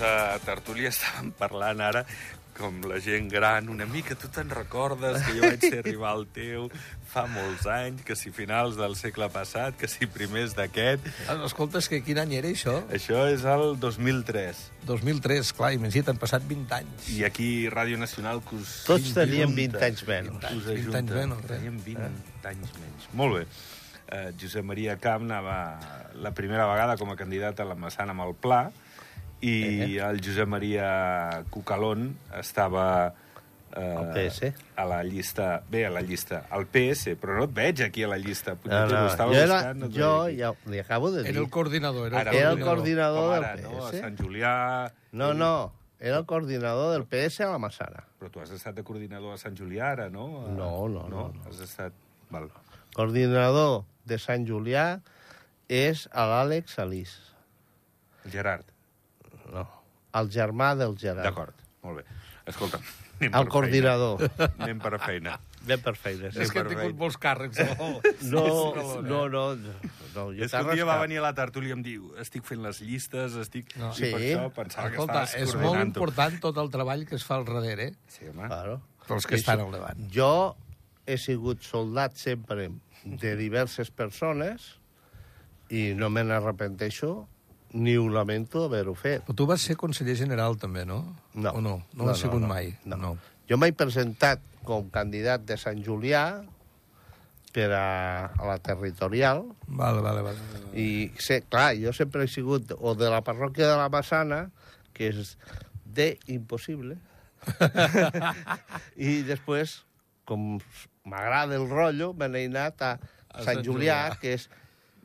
de 0.00 0.12
tertúlia 0.46 0.90
estàvem 0.92 1.32
parlant 1.36 1.82
ara 1.84 2.04
com 2.60 2.80
la 2.84 2.98
gent 3.00 3.30
gran, 3.32 3.70
una 3.72 3.86
mica 3.88 4.14
tu 4.18 4.28
te'n 4.32 4.50
recordes 4.52 5.22
que 5.24 5.32
jo 5.38 5.46
vaig 5.46 5.62
ser 5.64 5.80
rival 5.86 6.26
teu 6.34 6.66
fa 7.10 7.24
molts 7.30 7.64
anys, 7.70 8.02
que 8.06 8.14
si 8.18 8.30
finals 8.34 8.76
del 8.78 8.94
segle 8.98 9.30
passat, 9.32 9.74
que 9.80 9.88
si 9.90 10.06
primers 10.10 10.52
d'aquest... 10.58 11.08
Ah, 11.26 11.38
Escolta, 11.46 11.80
és 11.80 11.88
que 11.90 12.02
quin 12.06 12.20
any 12.22 12.36
era 12.38 12.52
això? 12.52 12.76
Això 12.94 13.24
és 13.32 13.46
el 13.48 13.74
2003. 13.82 14.60
2003, 14.90 15.54
clar, 15.56 15.72
imagina't, 15.78 16.12
han 16.12 16.20
passat 16.20 16.44
20 16.46 16.76
anys. 16.76 17.08
I 17.16 17.24
aquí 17.26 17.50
Ràdio 17.72 17.98
Nacional 18.00 18.44
que 18.46 18.60
us... 18.60 18.76
Tots 18.90 19.14
teníem 19.16 19.50
ajunta, 19.56 19.80
20 19.80 19.88
anys 19.88 20.06
menys. 20.12 20.46
Us 20.52 20.68
20 20.68 20.76
ajunta. 20.76 21.00
anys 21.00 21.16
menys, 21.16 21.40
eh? 21.40 21.50
Teníem 21.54 21.80
20 21.88 22.52
anys 22.52 22.76
menys. 22.78 23.08
Molt 23.16 23.40
bé. 23.40 23.44
Uh, 24.10 24.30
Josep 24.38 24.66
Maria 24.66 24.96
Camp 24.98 25.26
anava 25.26 25.56
la 26.18 26.34
primera 26.34 26.66
vegada 26.66 26.96
com 27.00 27.10
a 27.12 27.18
candidat 27.18 27.62
a 27.62 27.66
la 27.72 27.78
Massana 27.78 28.14
amb 28.14 28.26
el 28.26 28.36
Pla 28.38 28.64
i 29.40 29.96
Eh. 29.96 30.02
el 30.04 30.20
Josep 30.24 30.46
Maria 30.48 31.44
Cucalón 31.50 32.16
estava 32.38 33.14
eh, 33.76 33.94
Al 33.96 34.12
PS. 34.12 34.52
a 34.76 34.84
la 34.84 35.02
llista... 35.04 35.62
Bé, 35.70 35.86
a 35.86 35.90
la 35.90 36.00
llista. 36.02 36.44
Al 36.50 36.66
PS, 36.66 37.14
però 37.20 37.36
no 37.38 37.44
et 37.46 37.52
veig 37.54 37.82
aquí 37.86 38.02
a 38.02 38.08
la 38.10 38.18
llista. 38.18 38.56
No, 38.64 38.86
no, 38.90 39.06
estava 39.06 39.32
jo, 39.32 39.38
era, 39.40 39.58
buscant, 39.60 39.80
no 39.80 39.90
jo 39.94 40.12
ja 40.36 40.52
li 40.66 40.78
acabo 40.82 41.10
de 41.12 41.22
dir. 41.22 41.30
Era 41.30 41.40
el 41.44 41.50
coordinador. 41.50 42.08
Era, 42.08 42.20
Ara, 42.20 42.32
Era 42.34 42.50
el 42.50 42.60
coordinador 42.64 43.28
com 43.28 43.34
del 43.36 43.44
ara, 43.44 43.60
no? 43.62 43.86
A 43.86 43.90
PS. 43.92 44.00
Sant 44.00 44.18
Julià... 44.18 44.54
No, 45.12 45.32
no, 45.34 45.52
era 46.00 46.18
el 46.18 46.26
coordinador 46.26 46.92
del 46.96 47.06
PS 47.06 47.40
a 47.46 47.50
la 47.52 47.58
Massana. 47.62 48.02
Però 48.18 48.28
tu 48.30 48.40
has 48.42 48.50
estat 48.50 48.74
de 48.74 48.82
coordinador 48.82 49.34
a 49.34 49.38
Sant 49.38 49.54
Julià, 49.56 49.92
ara, 49.94 50.08
no? 50.10 50.26
A... 50.46 50.50
No, 50.50 50.72
no, 50.88 51.06
no, 51.08 51.28
no. 51.34 51.46
Has 51.48 51.60
estat... 51.64 51.92
Val. 52.30 52.50
Coordinador 52.94 53.84
de 54.06 54.18
Sant 54.18 54.44
Julià 54.46 55.00
és 55.70 56.08
l'Àlex 56.10 56.74
Salís. 56.78 57.14
Gerard. 58.30 58.66
No, 59.50 59.66
el 60.14 60.28
germà 60.30 60.72
del 60.78 60.96
Gerard. 60.98 61.24
D'acord, 61.26 61.54
molt 61.82 62.00
bé. 62.00 62.04
Escolta, 62.50 62.80
anem 63.20 63.34
El 63.36 63.48
coordinador. 63.52 64.18
Feina. 64.18 64.52
Anem 64.64 64.78
per 64.80 64.98
feina. 64.98 65.38
Ben 65.68 65.80
per 65.84 65.92
feines. 65.94 66.34
És 66.40 66.48
que 66.50 66.62
per 66.62 66.70
tingut 66.70 66.86
feina. 66.86 66.98
molts 66.98 67.18
càrrecs. 67.20 67.58
No, 67.60 67.88
No, 68.32 68.44
sí, 68.46 69.02
no, 69.04 69.18
no, 69.28 69.42
no, 69.54 70.24
jo 70.32 70.44
És 70.46 70.50
que 70.54 70.62
un 70.64 70.70
dia 70.74 70.86
va 70.88 70.96
venir 71.02 71.18
a 71.20 71.24
la 71.26 71.34
tertúlia 71.36 71.74
i 71.74 71.76
em 71.76 71.82
diu 71.84 72.14
estic 72.18 72.46
fent 72.48 72.62
les 72.64 72.80
llistes, 72.80 73.36
estic... 73.42 73.76
No. 73.76 73.90
I 73.92 74.00
per 74.00 74.20
Sí. 74.20 74.30
això 74.32 74.46
pensava 74.56 74.88
Escolta, 74.88 75.12
que 75.12 75.24
és 75.26 75.34
estaves 75.34 75.54
molt 75.54 75.66
coordinant-ho. 75.66 75.88
important 75.90 76.40
tot 76.40 76.56
el 76.64 76.70
treball 76.72 77.04
que 77.06 77.14
es 77.20 77.24
fa 77.28 77.36
al 77.36 77.44
darrere, 77.44 77.90
eh? 77.90 77.94
Sí, 78.08 78.26
home. 78.32 78.48
Claro. 78.48 78.80
pels 79.06 79.26
que 79.26 79.34
estan 79.36 79.60
al 79.60 79.70
davant. 79.72 80.00
Jo 80.14 80.56
he 81.06 81.18
sigut 81.18 81.60
soldat 81.66 82.14
sempre 82.16 82.70
de 83.04 83.36
diverses 83.36 83.90
persones 83.90 84.76
i 85.68 85.92
no 85.94 86.08
me 86.10 86.22
n'arrepenteixo 86.24 87.26
ni 87.72 87.96
ho 87.96 88.08
lamento 88.10 88.64
haver-ho 88.66 88.94
fet. 88.98 89.22
Però 89.26 89.36
tu 89.36 89.46
vas 89.46 89.62
ser 89.62 89.76
conseller 89.78 90.16
general, 90.18 90.56
també, 90.58 90.84
no? 90.86 91.02
No. 91.34 91.52
O 91.54 91.60
no? 91.60 91.76
No, 91.94 92.04
no 92.04 92.10
has 92.10 92.22
sigut 92.22 92.42
mai? 92.42 92.72
No. 92.84 92.96
no. 92.98 93.12
Jo 93.50 93.58
m'he 93.58 93.72
presentat 93.74 94.42
com 94.66 94.88
candidat 94.90 95.44
de 95.46 95.56
Sant 95.58 95.78
Julià 95.84 96.24
per 97.54 97.68
a, 97.74 98.30
a 98.30 98.44
la 98.46 98.58
territorial 98.62 99.40
Vale, 99.66 100.00
vale, 100.04 100.22
vale. 100.22 100.38
vale. 100.52 100.68
i 100.78 101.10
sé, 101.18 101.40
clar, 101.50 101.72
jo 101.80 101.90
sempre 101.96 102.22
he 102.22 102.30
sigut 102.30 102.70
o 102.78 102.94
de 102.94 103.08
la 103.10 103.22
parròquia 103.26 103.66
de 103.66 103.78
la 103.78 103.88
Massana, 103.90 104.44
que 104.94 105.08
és 105.10 105.32
de 105.84 106.12
impossible, 106.30 106.94
i 108.96 109.22
després, 109.26 109.80
com 110.28 110.58
m'agrada 111.08 111.56
el 111.58 111.66
rotllo, 111.70 112.12
me 112.14 112.28
n'he 112.30 112.44
anat 112.50 112.82
a, 112.86 112.92
A 113.30 113.42
Sant 113.42 113.56
Sant 113.56 113.64
Julià, 113.66 113.96
Julià. 114.10 114.20
que 114.20 114.34
és 114.36 114.46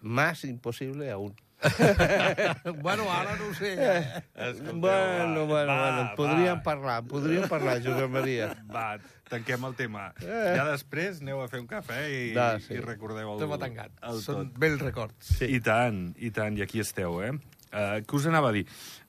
més 0.02 0.44
impossible 0.46 1.10
aún. 1.14 1.34
bueno, 2.82 3.06
ara 3.12 3.36
no 3.38 3.50
ho 3.50 3.54
sé. 3.58 3.76
Ja. 3.80 4.22
Escolteu, 4.50 4.80
Bueno, 4.80 5.42
va, 5.42 5.46
bueno, 5.46 5.74
va, 5.74 5.82
bueno, 5.82 6.04
va. 6.04 6.16
podríem 6.16 6.62
parlar, 6.64 7.04
podríem 7.10 7.48
parlar, 7.50 7.78
Josep 7.84 8.10
Maria. 8.12 8.50
Va, 8.76 8.86
tanquem 9.30 9.64
el 9.70 9.76
tema. 9.76 10.08
Ja 10.22 10.66
després 10.72 11.22
aneu 11.24 11.42
a 11.44 11.48
fer 11.52 11.62
un 11.64 11.68
cafè 11.70 12.00
i, 12.12 12.22
Va, 12.36 12.56
sí. 12.62 12.76
i 12.78 12.82
recordeu 12.84 13.34
el, 13.34 13.40
Tema 13.42 13.58
tancat. 13.62 13.92
el 14.06 14.22
Són 14.24 14.50
tot. 14.50 14.60
vells 14.62 14.82
records. 14.84 15.34
Sí. 15.40 15.50
I 15.58 15.62
tant, 15.66 16.10
i 16.18 16.32
tant, 16.36 16.58
i 16.60 16.66
aquí 16.66 16.82
esteu, 16.84 17.20
eh? 17.26 17.34
Uh, 17.76 17.98
què 18.08 18.16
us 18.16 18.26
anava 18.30 18.54
a 18.54 18.56
dir? 18.56 18.62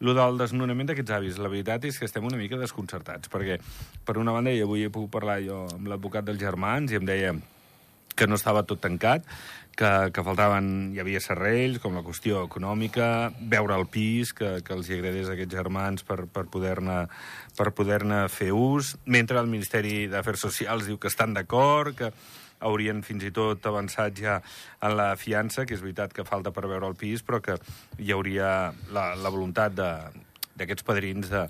Lo 0.03 0.11
del 0.17 0.41
desnonament 0.41 0.89
d'aquests 0.91 1.13
avis, 1.15 1.37
la 1.39 1.51
veritat 1.53 1.85
és 1.87 1.99
que 2.01 2.09
estem 2.09 2.25
una 2.27 2.39
mica 2.41 2.59
desconcertats, 2.59 3.31
perquè, 3.31 3.61
per 4.09 4.17
una 4.19 4.33
banda, 4.35 4.51
i 4.51 4.65
avui 4.65 4.83
he 4.83 4.91
pogut 4.91 5.13
parlar 5.15 5.37
jo 5.45 5.61
amb 5.77 5.87
l'advocat 5.93 6.27
dels 6.27 6.41
germans 6.43 6.91
i 6.91 6.99
em 6.99 7.07
deia 7.07 7.35
que 8.17 8.27
no 8.27 8.39
estava 8.41 8.65
tot 8.67 8.81
tancat, 8.83 9.27
que, 9.77 9.91
que 10.11 10.25
faltaven, 10.25 10.71
hi 10.95 11.03
havia 11.03 11.21
serrells, 11.21 11.79
com 11.83 11.95
la 11.95 12.03
qüestió 12.05 12.41
econòmica, 12.47 13.31
veure 13.53 13.77
el 13.77 13.85
pis, 13.93 14.33
que, 14.37 14.57
que 14.65 14.75
els 14.75 14.89
agradés 14.91 15.29
a 15.29 15.37
aquests 15.37 15.59
germans 15.59 16.07
per, 16.09 16.25
per 16.33 16.47
poder-ne 16.53 17.05
per 17.57 17.71
poder 17.77 18.01
fer 18.33 18.51
ús, 18.57 18.97
mentre 19.05 19.39
el 19.41 19.53
Ministeri 19.53 20.07
d'Afers 20.13 20.49
Socials 20.49 20.89
diu 20.89 20.99
que 20.99 21.13
estan 21.13 21.37
d'acord, 21.37 21.97
que 21.97 22.11
haurien 22.65 23.03
fins 23.05 23.25
i 23.29 23.33
tot 23.37 23.65
avançat 23.69 24.17
ja 24.17 24.41
en 24.81 24.97
la 24.97 25.11
fiança, 25.21 25.67
que 25.67 25.77
és 25.77 25.85
veritat 25.85 26.13
que 26.17 26.25
falta 26.25 26.53
per 26.57 26.67
veure 26.69 26.89
el 26.89 26.97
pis, 26.97 27.23
però 27.23 27.43
que 27.45 27.59
hi 28.01 28.13
hauria 28.13 28.73
la, 28.93 29.11
la 29.15 29.33
voluntat 29.33 29.77
d'aquests 29.77 30.87
padrins 30.89 31.29
de 31.33 31.47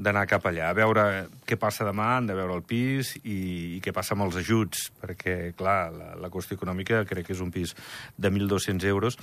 d'anar 0.00 0.26
cap 0.28 0.46
allà, 0.48 0.70
a 0.70 0.76
veure 0.76 1.04
què 1.46 1.58
passa 1.60 1.84
demà, 1.84 2.14
han 2.16 2.28
de 2.30 2.36
veure 2.38 2.56
el 2.56 2.64
pis 2.64 3.14
i, 3.20 3.76
i 3.76 3.80
què 3.84 3.92
passa 3.92 4.16
amb 4.16 4.24
els 4.26 4.38
ajuts, 4.40 4.88
perquè, 5.02 5.52
clar, 5.58 5.78
la, 5.92 6.12
la 6.20 6.32
qüestió 6.32 6.56
econòmica 6.56 7.04
crec 7.08 7.28
que 7.28 7.36
és 7.36 7.42
un 7.44 7.52
pis 7.52 7.76
de 8.16 8.32
1.200 8.32 8.88
euros 8.88 9.20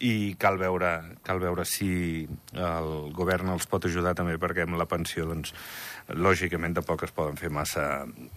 i 0.00 0.34
cal 0.40 0.56
veure, 0.60 0.90
cal 1.26 1.38
veure 1.42 1.64
si 1.68 2.26
el 2.56 2.90
govern 3.16 3.50
els 3.52 3.66
pot 3.68 3.84
ajudar 3.84 4.14
també, 4.16 4.38
perquè 4.40 4.64
amb 4.64 4.78
la 4.80 4.86
pensió, 4.88 5.26
doncs, 5.28 5.52
lògicament 6.16 6.74
tampoc 6.74 7.04
es 7.06 7.12
poden 7.14 7.36
fer 7.38 7.50
massa 7.54 7.84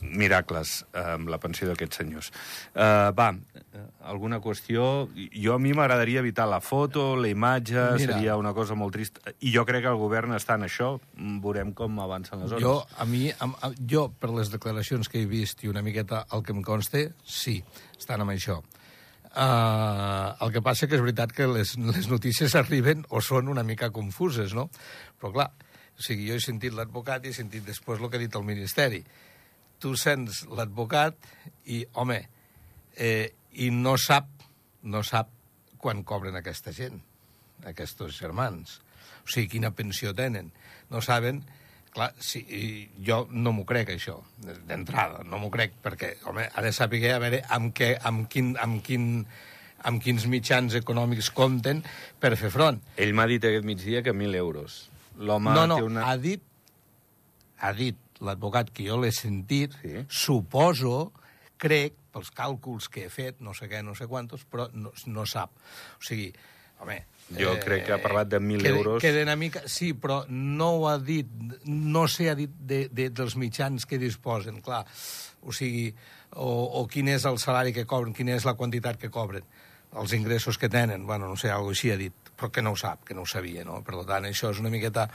miracles 0.02 0.84
amb 0.94 1.32
la 1.32 1.40
pensió 1.42 1.70
d'aquests 1.70 2.02
senyors. 2.02 2.30
Uh, 2.76 3.10
va, 3.18 3.30
eh, 3.56 3.86
alguna 4.12 4.42
qüestió? 4.44 5.08
Jo 5.34 5.56
a 5.56 5.60
mi 5.64 5.74
m'agradaria 5.74 6.20
evitar 6.22 6.46
la 6.52 6.60
foto, 6.62 7.16
la 7.16 7.32
imatge, 7.32 7.80
Mira. 7.98 8.14
Seria 8.18 8.36
una 8.38 8.54
cosa 8.54 8.76
molt 8.76 8.94
trista. 8.94 9.34
I 9.42 9.54
jo 9.56 9.66
crec 9.66 9.86
que 9.88 9.92
el 9.94 9.98
govern 10.02 10.36
està 10.38 10.60
en 10.60 10.68
això. 10.68 10.92
Veurem 11.44 11.74
com 11.74 11.98
avancen 12.04 12.44
les 12.44 12.52
hores. 12.52 12.64
Jo, 12.64 12.76
a 13.00 13.06
mi, 13.10 13.32
am- 13.40 13.56
a, 13.62 13.72
jo, 13.90 14.10
per 14.20 14.30
les 14.36 14.52
declaracions 14.54 15.10
que 15.10 15.24
he 15.24 15.26
vist 15.30 15.64
i 15.64 15.72
una 15.72 15.82
miqueta 15.82 16.26
el 16.34 16.44
que 16.44 16.54
em 16.54 16.62
conste, 16.62 17.08
sí, 17.26 17.62
estan 17.98 18.22
amb 18.22 18.36
això. 18.36 18.60
Uh, 19.34 20.36
el 20.46 20.52
que 20.54 20.62
passa 20.62 20.86
que 20.86 20.94
és 20.94 21.02
veritat 21.02 21.32
que 21.34 21.48
les, 21.50 21.74
les 21.82 22.06
notícies 22.12 22.54
arriben 22.60 23.02
o 23.10 23.22
són 23.26 23.48
una 23.50 23.64
mica 23.66 23.90
confuses, 23.90 24.54
no? 24.54 24.68
Però 25.18 25.32
clar, 25.34 25.48
o 25.98 26.04
sigui, 26.06 26.28
jo 26.30 26.38
he 26.38 26.44
sentit 26.44 26.76
l'advocat 26.78 27.26
i 27.26 27.32
he 27.32 27.38
sentit 27.38 27.66
després 27.66 28.02
el 28.02 28.12
que 28.12 28.20
ha 28.20 28.22
dit 28.22 28.38
el 28.38 28.46
Ministeri. 28.46 29.02
Tu 29.82 29.96
sents 29.98 30.44
l'advocat 30.54 31.18
i, 31.66 31.82
home, 31.98 32.20
eh, 32.94 33.34
i 33.58 33.72
no 33.74 33.96
sap, 33.98 34.30
no 34.86 35.02
sap 35.06 35.34
quan 35.82 36.06
cobren 36.08 36.38
aquesta 36.38 36.72
gent, 36.76 37.02
aquests 37.66 38.06
germans. 38.14 38.78
O 39.26 39.34
sigui, 39.34 39.50
quina 39.58 39.74
pensió 39.74 40.14
tenen. 40.14 40.54
No 40.94 41.02
saben... 41.02 41.44
Clar, 41.94 42.10
sí, 42.18 42.40
i 42.50 42.68
jo 43.06 43.20
no 43.30 43.52
m'ho 43.54 43.68
crec, 43.70 43.92
això, 43.94 44.16
d'entrada, 44.66 45.22
no 45.30 45.38
m'ho 45.38 45.52
crec, 45.54 45.76
perquè, 45.84 46.16
home, 46.26 46.48
ha 46.50 46.62
de 46.66 46.72
saber 46.74 47.04
a 47.14 47.20
veure 47.22 47.44
amb, 47.54 47.70
què, 47.78 47.92
amb, 48.10 48.26
quin, 48.34 48.56
amb, 48.58 48.80
quin, 48.86 49.06
amb 49.86 50.02
quins 50.02 50.26
mitjans 50.32 50.74
econòmics 50.80 51.30
compten 51.38 51.84
per 52.20 52.34
fer 52.40 52.50
front. 52.54 52.80
Ell 52.98 53.14
m'ha 53.14 53.28
dit 53.30 53.46
aquest 53.46 53.68
migdia 53.68 54.02
que 54.02 54.16
1.000 54.16 54.40
euros. 54.42 54.80
L'home 55.22 55.54
no, 55.54 55.68
no, 55.70 55.78
té 55.78 55.86
una... 55.86 56.08
ha 56.10 56.18
dit, 56.18 56.42
ha 57.62 57.74
dit 57.78 58.00
l'advocat 58.26 58.74
que 58.74 58.88
jo 58.90 58.98
l'he 59.04 59.12
sentit, 59.14 59.78
Sí. 59.84 60.08
suposo, 60.10 61.12
crec, 61.62 62.00
pels 62.14 62.34
càlculs 62.34 62.90
que 62.90 63.06
he 63.06 63.10
fet, 63.14 63.38
no 63.42 63.54
sé 63.54 63.70
què, 63.70 63.84
no 63.86 63.94
sé 63.94 64.10
quantos, 64.10 64.48
però 64.50 64.66
no, 64.74 64.92
no 65.14 65.30
sap. 65.30 65.54
O 66.00 66.06
sigui, 66.10 66.32
home... 66.82 67.04
Jo 67.34 67.56
crec 67.64 67.86
que 67.88 67.94
ha 67.96 68.02
parlat 68.04 68.28
de 68.30 68.40
1.000 68.40 68.62
queda- 68.62 68.76
euros. 68.78 69.02
Queda 69.02 69.24
una 69.24 69.36
mica... 69.40 69.62
Sí, 69.66 69.94
però 69.94 70.24
no 70.30 70.70
ho 70.78 70.88
ha 70.90 70.98
dit, 71.00 71.28
no 71.66 72.08
sé 72.08 72.30
ha 72.30 72.36
dit 72.36 72.52
de, 72.52 72.88
de, 72.92 73.10
dels 73.10 73.36
mitjans 73.40 73.86
que 73.90 73.98
disposen, 73.98 74.62
clar. 74.62 74.84
O 75.42 75.52
sigui, 75.56 75.88
o, 76.36 76.50
o 76.82 76.86
quin 76.88 77.10
és 77.14 77.26
el 77.26 77.40
salari 77.42 77.74
que 77.74 77.86
cobren, 77.90 78.14
quina 78.14 78.36
és 78.36 78.46
la 78.46 78.54
quantitat 78.60 79.00
que 79.02 79.10
cobren, 79.10 79.44
els 79.98 80.14
ingressos 80.14 80.58
que 80.58 80.70
tenen, 80.70 81.06
bueno, 81.06 81.28
no 81.30 81.36
sé, 81.38 81.50
alguna 81.54 81.74
així 81.76 81.92
ha 81.94 81.98
dit, 81.98 82.14
però 82.38 82.50
que 82.52 82.62
no 82.66 82.72
ho 82.74 82.78
sap, 82.80 83.04
que 83.06 83.14
no 83.14 83.24
ho 83.26 83.30
sabia, 83.30 83.64
no? 83.66 83.82
Per 83.86 84.00
tant, 84.10 84.26
això 84.26 84.50
és 84.54 84.62
una 84.62 84.72
miqueta, 84.74 85.08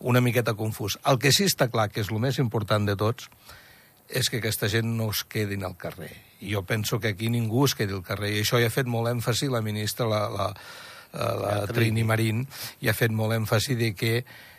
una 0.00 0.20
miqueta 0.20 0.54
confús. 0.54 0.98
El 1.08 1.18
que 1.18 1.32
sí 1.32 1.46
està 1.48 1.70
clar, 1.72 1.88
que 1.90 2.02
és 2.04 2.10
el 2.12 2.20
més 2.20 2.38
important 2.42 2.84
de 2.88 2.96
tots, 3.00 3.30
és 4.08 4.28
que 4.30 4.38
aquesta 4.42 4.68
gent 4.70 4.86
no 4.98 5.10
es 5.10 5.24
quedin 5.24 5.64
al 5.64 5.76
carrer. 5.80 6.12
I 6.44 6.52
jo 6.52 6.62
penso 6.68 7.00
que 7.00 7.14
aquí 7.14 7.30
ningú 7.32 7.64
es 7.64 7.74
quedi 7.74 7.96
al 7.96 8.04
carrer. 8.04 8.34
I 8.36 8.42
això 8.44 8.60
hi 8.60 8.66
ha 8.68 8.70
fet 8.74 8.86
molt 8.86 9.08
èmfasi 9.08 9.48
la 9.48 9.62
ministra, 9.64 10.04
la, 10.06 10.26
la, 10.28 10.50
la, 11.16 11.62
la 11.64 11.72
Trini 11.72 12.04
Marín, 12.04 12.44
i 12.84 12.90
ha 12.90 12.96
fet 12.96 13.14
molt 13.14 13.34
èmfasi 13.36 13.76
de 13.78 13.94
que 13.96 14.12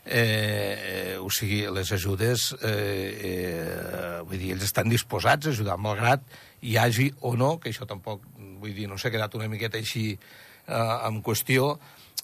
eh, 0.07 1.18
o 1.19 1.30
sigui, 1.30 1.65
les 1.74 1.92
ajudes, 1.92 2.54
eh, 2.63 3.19
eh, 3.30 4.19
vull 4.24 4.39
dir, 4.39 4.54
ells 4.56 4.68
estan 4.69 4.89
disposats 4.89 5.48
a 5.48 5.54
ajudar, 5.54 5.77
malgrat 5.77 6.24
hi 6.63 6.77
hagi 6.80 7.12
o 7.21 7.36
no, 7.38 7.57
que 7.59 7.69
això 7.69 7.86
tampoc, 7.89 8.24
vull 8.38 8.74
dir, 8.74 8.88
no 8.88 8.98
s'ha 8.98 9.12
quedat 9.13 9.36
una 9.36 9.50
miqueta 9.51 9.77
així 9.77 10.13
eh, 10.15 10.98
en 11.07 11.21
qüestió, 11.24 11.75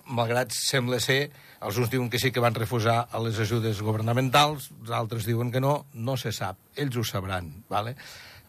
malgrat 0.08 0.56
sembla 0.56 1.00
ser, 1.04 1.30
els 1.64 1.78
uns 1.80 1.92
diuen 1.92 2.10
que 2.12 2.20
sí 2.20 2.32
que 2.32 2.44
van 2.44 2.56
refusar 2.56 3.06
a 3.12 3.20
les 3.24 3.40
ajudes 3.40 3.80
governamentals, 3.84 4.72
els 4.82 4.92
altres 4.92 5.28
diuen 5.28 5.52
que 5.52 5.62
no, 5.64 5.86
no 5.94 6.18
se 6.20 6.34
sap, 6.36 6.60
ells 6.76 6.98
ho 7.00 7.04
sabran, 7.08 7.52
¿vale? 7.70 7.96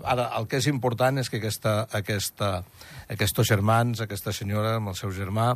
Ara, 0.05 0.29
el 0.39 0.49
que 0.51 0.61
és 0.61 0.69
important 0.71 1.19
és 1.21 1.31
que 1.33 1.41
aquesta, 1.41 1.87
aquesta, 1.97 2.51
aquests 3.11 3.49
germans, 3.49 4.03
aquesta 4.05 4.35
senyora 4.37 4.77
amb 4.79 4.93
el 4.93 4.99
seu 4.99 5.13
germà, 5.17 5.55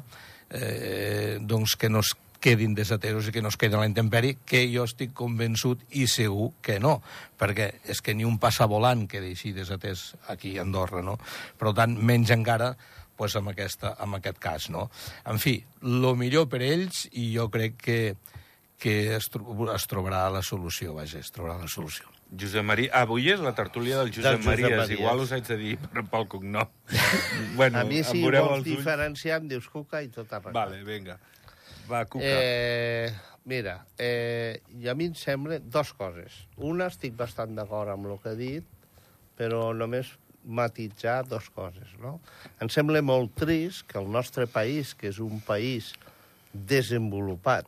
eh, 0.50 1.36
doncs 1.40 1.76
que 1.76 1.90
no 1.92 2.00
es 2.00 2.14
quedin 2.40 2.74
desatesos 2.74 3.28
i 3.28 3.32
que 3.34 3.42
no 3.42 3.50
es 3.50 3.58
quedin 3.58 3.78
a 3.78 3.82
la 3.82 3.88
intempèrie, 3.90 4.38
que 4.46 4.62
jo 4.70 4.84
estic 4.86 5.12
convençut 5.16 5.82
i 5.98 6.06
segur 6.10 6.52
que 6.62 6.78
no, 6.82 6.98
perquè 7.38 7.72
és 7.90 8.00
que 8.04 8.14
ni 8.14 8.26
un 8.26 8.38
passavolant 8.38 9.06
queda 9.10 9.26
així 9.26 9.52
desatès 9.56 10.12
aquí 10.30 10.56
a 10.56 10.62
Andorra, 10.62 11.02
no? 11.02 11.18
Per 11.58 11.74
tant, 11.74 11.98
menys 11.98 12.30
encara 12.34 12.74
pues, 13.18 13.34
amb, 13.36 13.50
aquesta, 13.50 13.96
amb 13.98 14.20
aquest 14.20 14.38
cas, 14.42 14.68
no? 14.70 14.86
En 15.26 15.42
fi, 15.42 15.58
el 15.82 16.12
millor 16.16 16.46
per 16.50 16.62
ells 16.62 17.08
i 17.12 17.32
jo 17.34 17.48
crec 17.50 17.80
que, 17.82 17.98
que 18.78 19.00
es, 19.16 19.28
es 19.74 19.90
trobarà 19.90 20.28
la 20.30 20.44
solució, 20.46 20.94
vaja, 21.00 21.18
es 21.18 21.34
trobarà 21.34 21.58
la 21.58 21.70
solució. 21.70 22.06
Josep 22.36 22.64
Maria... 22.64 22.90
Avui 23.00 23.30
és 23.32 23.40
la 23.40 23.54
tertúlia 23.56 23.96
del 24.02 24.10
Josep, 24.12 24.36
Del 24.36 24.42
Josep 24.42 24.50
Maries. 24.50 24.76
Maries. 24.76 24.98
Igual 24.98 25.22
us 25.24 25.32
haig 25.32 25.46
de 25.48 25.56
dir 25.56 25.76
per- 25.80 26.04
pel 26.10 26.26
cognom. 26.28 26.68
bueno, 27.56 27.80
a 27.80 27.84
mi, 27.88 28.02
si 28.04 28.20
vols 28.26 28.64
diferenciar, 28.66 29.40
em 29.40 29.48
dius 29.48 29.68
Cuca 29.72 30.02
i 30.04 30.10
tot 30.12 30.32
arreglat. 30.36 30.54
Vale, 30.58 30.82
vinga. 30.84 31.16
Va, 31.88 32.02
Cuca. 32.04 32.28
Eh, 32.28 33.08
mira, 33.48 33.78
eh, 33.96 34.60
i 34.76 34.90
a 34.92 34.94
mi 34.98 35.08
em 35.08 35.16
sembla 35.16 35.56
dos 35.58 35.94
coses. 35.96 36.42
Una, 36.60 36.90
estic 36.92 37.16
bastant 37.16 37.56
d'acord 37.56 37.94
amb 37.94 38.10
el 38.12 38.18
que 38.20 38.34
he 38.36 38.40
dit, 38.40 38.68
però 39.38 39.70
només 39.72 40.12
matitzar 40.44 41.22
dos 41.28 41.48
coses, 41.52 41.90
no? 42.00 42.18
Em 42.60 42.68
sembla 42.72 43.00
molt 43.04 43.34
trist 43.40 43.86
que 43.88 43.98
el 44.00 44.08
nostre 44.12 44.46
país, 44.48 44.94
que 44.96 45.08
és 45.10 45.18
un 45.20 45.40
país 45.44 45.94
desenvolupat, 46.52 47.66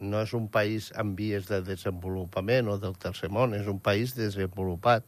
no 0.00 0.22
és 0.24 0.32
un 0.36 0.48
país 0.48 0.90
en 0.98 1.12
vies 1.16 1.46
de 1.50 1.60
desenvolupament 1.64 2.68
o 2.72 2.78
del 2.80 2.96
tercer 3.00 3.30
món, 3.32 3.54
és 3.56 3.68
un 3.68 3.78
país 3.84 4.16
desenvolupat, 4.16 5.06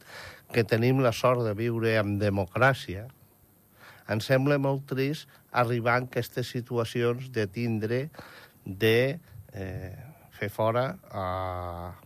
que 0.53 0.63
tenim 0.63 1.01
la 1.01 1.11
sort 1.17 1.43
de 1.47 1.53
viure 1.57 1.97
en 1.97 2.17
democràcia, 2.21 3.07
em 4.11 4.21
sembla 4.21 4.59
molt 4.61 4.85
trist 4.89 5.29
arribar 5.51 5.97
en 6.01 6.09
aquestes 6.09 6.49
situacions 6.51 7.29
de 7.33 7.45
tindre 7.47 8.07
de 8.65 9.19
eh, 9.53 9.95
fer 10.33 10.49
fora 10.51 10.89
a, 11.09 11.25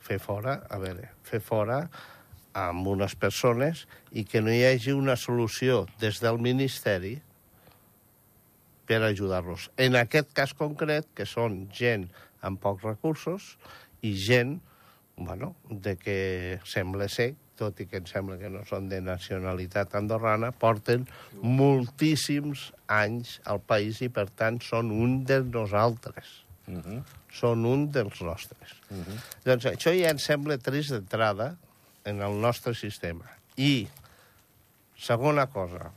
fer 0.03 0.19
fora, 0.21 0.61
a 0.69 0.79
veure, 0.81 1.09
fer 1.25 1.41
fora 1.41 1.81
amb 2.57 2.87
unes 2.89 3.15
persones 3.17 3.85
i 4.11 4.25
que 4.25 4.41
no 4.41 4.53
hi 4.53 4.63
hagi 4.65 4.93
una 4.93 5.17
solució 5.17 5.85
des 6.01 6.21
del 6.23 6.39
Ministeri 6.41 7.17
per 8.87 9.01
ajudar-los. 9.03 9.67
En 9.77 9.97
aquest 9.99 10.31
cas 10.33 10.53
concret, 10.57 11.09
que 11.13 11.27
són 11.27 11.65
gent 11.75 12.07
amb 12.41 12.61
pocs 12.61 12.83
recursos 12.85 13.55
i 14.05 14.13
gent, 14.17 14.59
bueno, 15.17 15.55
de 15.69 15.95
que 15.97 16.17
sembla 16.65 17.07
ser, 17.09 17.33
tot 17.57 17.79
i 17.81 17.87
que 17.89 17.97
em 17.97 18.05
sembla 18.05 18.37
que 18.37 18.51
no 18.53 18.61
són 18.69 18.87
de 18.91 18.99
nacionalitat 19.01 19.95
andorrana, 19.97 20.51
porten 20.53 21.07
moltíssims 21.41 22.69
anys 22.93 23.39
al 23.49 23.63
país 23.65 24.03
i, 24.05 24.11
per 24.13 24.27
tant, 24.29 24.61
són 24.61 24.93
un 24.93 25.23
de 25.25 25.41
nosaltres. 25.43 26.43
Uh 26.67 26.81
-huh. 26.83 27.03
Són 27.31 27.65
un 27.65 27.91
dels 27.91 28.21
nostres. 28.21 28.75
Uh 28.89 28.97
-huh. 28.97 29.17
Doncs 29.45 29.65
això 29.65 29.91
ja 29.99 30.09
em 30.09 30.19
sembla 30.19 30.57
trist 30.57 30.91
d'entrada 30.91 31.57
en 32.05 32.21
el 32.21 32.41
nostre 32.41 32.73
sistema. 32.75 33.25
I, 33.55 33.87
segona 34.95 35.47
cosa, 35.47 35.91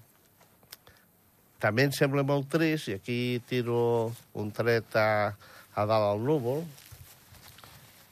també 1.58 1.82
em 1.82 1.92
sembla 1.92 2.22
molt 2.22 2.48
trist, 2.48 2.88
i 2.88 2.94
aquí 2.94 3.42
tiro 3.48 4.12
un 4.32 4.50
tret 4.50 4.96
a, 4.96 5.36
a 5.80 5.88
dalt 5.88 6.12
al 6.12 6.22
núvol, 6.24 6.64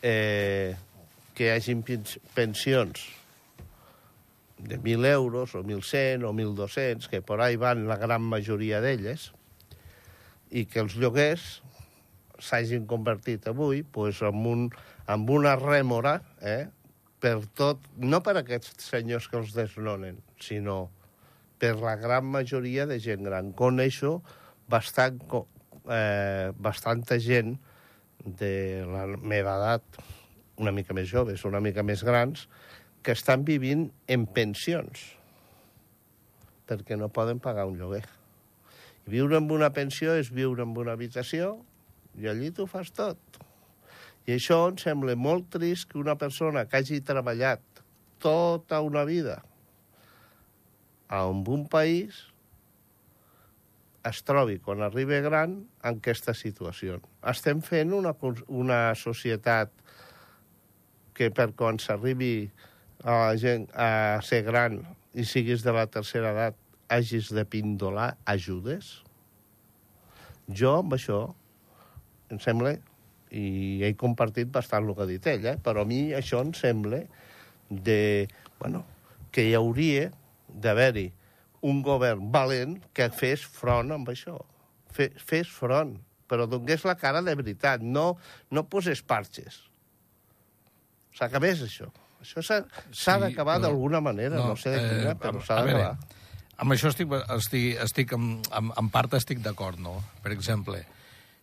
eh, 0.03 0.75
que 1.35 1.55
hi 1.55 1.75
pens- 1.87 2.19
pensions 2.35 3.05
de 4.59 4.79
1.000 4.79 5.07
euros, 5.07 5.55
o 5.55 5.63
1.100, 5.63 6.25
o 6.25 6.33
1.200, 6.33 7.09
que 7.09 7.23
por 7.23 7.41
ahí 7.41 7.57
van 7.57 7.87
la 7.87 7.97
gran 7.97 8.23
majoria 8.23 8.81
d'elles, 8.83 9.31
i 10.51 10.65
que 10.67 10.81
els 10.81 10.97
lloguers 10.97 11.61
s'hagin 12.39 12.87
convertit 12.87 13.47
avui 13.51 13.83
pues, 13.83 14.23
en, 14.23 14.47
un, 14.47 14.69
en 15.07 15.27
una 15.31 15.55
rèmora 15.59 16.21
eh, 16.41 16.69
per 17.21 17.43
tot, 17.59 17.83
no 17.99 18.23
per 18.23 18.39
aquests 18.41 18.89
senyors 18.91 19.29
que 19.29 19.39
els 19.41 19.55
desnonen, 19.57 20.21
sinó 20.43 20.89
per 21.59 21.75
la 21.83 21.97
gran 21.99 22.27
majoria 22.31 22.87
de 22.87 23.01
gent 23.03 23.25
gran. 23.27 23.53
Coneixo 23.53 24.21
bastant, 24.71 25.19
eh, 25.91 26.53
bastanta 26.57 27.19
gent 27.23 27.57
de 28.25 28.85
la 28.89 29.07
meva 29.07 29.57
edat, 29.59 30.01
una 30.59 30.73
mica 30.75 30.95
més 30.97 31.09
joves, 31.11 31.45
una 31.47 31.61
mica 31.63 31.85
més 31.87 32.03
grans, 32.05 32.49
que 33.03 33.15
estan 33.15 33.45
vivint 33.47 33.89
en 34.11 34.27
pensions 34.27 35.19
perquè 36.69 36.99
no 37.01 37.09
poden 37.09 37.41
pagar 37.41 37.65
un 37.65 37.79
lloguer. 37.81 38.05
I 39.07 39.15
viure 39.17 39.39
amb 39.41 39.53
una 39.57 39.71
pensió 39.73 40.13
és 40.21 40.29
viure 40.35 40.67
amb 40.67 40.77
una 40.77 40.93
habitació 40.99 41.55
i 42.21 42.29
allí 42.29 42.51
tu 42.53 42.67
fas 42.69 42.93
tot. 42.93 43.39
I 44.29 44.35
això 44.37 44.61
em 44.69 44.77
sembla 44.77 45.15
molt 45.17 45.49
trist 45.55 45.89
que 45.89 46.01
una 46.01 46.19
persona 46.21 46.67
que 46.69 46.83
hagi 46.83 47.01
treballat 47.01 47.63
tota 48.21 48.83
una 48.85 49.07
vida 49.09 49.39
en 51.09 51.45
un 51.49 51.65
país 51.73 52.27
es 54.09 54.23
trobi, 54.27 54.59
quan 54.63 54.83
arribi 54.85 55.21
gran, 55.25 55.59
en 55.83 56.01
aquesta 56.01 56.35
situació. 56.37 56.99
Estem 57.31 57.61
fent 57.65 57.93
una, 57.97 58.15
una 58.49 58.81
societat 58.99 59.73
que 61.19 61.31
per 61.35 61.51
quan 61.59 61.81
s'arribi 61.83 62.33
a, 63.03 63.13
la 63.13 63.37
gent, 63.41 63.67
a 63.75 64.21
ser 64.25 64.45
gran 64.47 64.81
i 65.19 65.27
siguis 65.27 65.65
de 65.67 65.75
la 65.75 65.87
tercera 65.91 66.33
edat 66.35 66.59
hagis 66.89 67.33
de 67.35 67.45
pindolar 67.45 68.13
ajudes? 68.25 68.99
Jo, 70.49 70.79
amb 70.81 70.95
això, 70.97 71.27
em 72.33 72.41
sembla, 72.41 72.77
i 73.29 73.83
he 73.85 73.93
compartit 74.01 74.49
bastant 74.53 74.87
el 74.87 74.95
que 74.97 75.05
ha 75.05 75.11
dit 75.11 75.27
ell, 75.29 75.51
eh? 75.53 75.59
però 75.61 75.85
a 75.85 75.89
mi 75.89 76.15
això 76.17 76.41
em 76.41 76.55
sembla 76.57 77.03
de, 77.69 78.29
bueno, 78.61 78.85
que 79.33 79.45
hi 79.45 79.53
hauria 79.59 80.09
d'haver-hi 80.49 81.11
un 81.63 81.83
govern 81.83 82.31
valent 82.33 82.77
que 82.95 83.09
fes 83.11 83.43
front 83.47 83.91
amb 83.93 84.09
això. 84.13 84.37
Fe, 84.95 85.11
fes 85.19 85.49
front, 85.51 85.97
però 86.29 86.47
donés 86.49 86.85
la 86.85 86.95
cara 86.97 87.23
de 87.23 87.35
veritat, 87.35 87.81
no, 87.83 88.17
no 88.51 88.65
posés 88.71 89.03
parxes. 89.03 89.63
S'acabés 91.19 91.63
això. 91.65 91.89
Això 92.23 92.43
s'ha 92.43 92.61
Sí, 92.91 93.11
d'acabar 93.23 93.59
però- 93.59 93.63
d'alguna 93.69 94.01
manera, 94.01 94.37
no, 94.37 94.49
no 94.49 94.57
sé 94.57 94.71
de 94.71 94.79
quina, 94.83 95.11
eh, 95.13 95.15
però 95.19 95.43
s'ha 95.45 95.63
d'acabar. 95.63 95.99
Amb 96.59 96.73
això 96.75 96.89
estic, 96.91 97.13
estic, 97.37 97.77
estic 97.85 98.13
en, 98.17 98.41
en, 98.51 98.73
en 98.77 98.89
part 98.91 99.13
estic 99.15 99.39
d'acord, 99.45 99.79
no? 99.79 100.03
Per 100.25 100.33
exemple, 100.35 100.81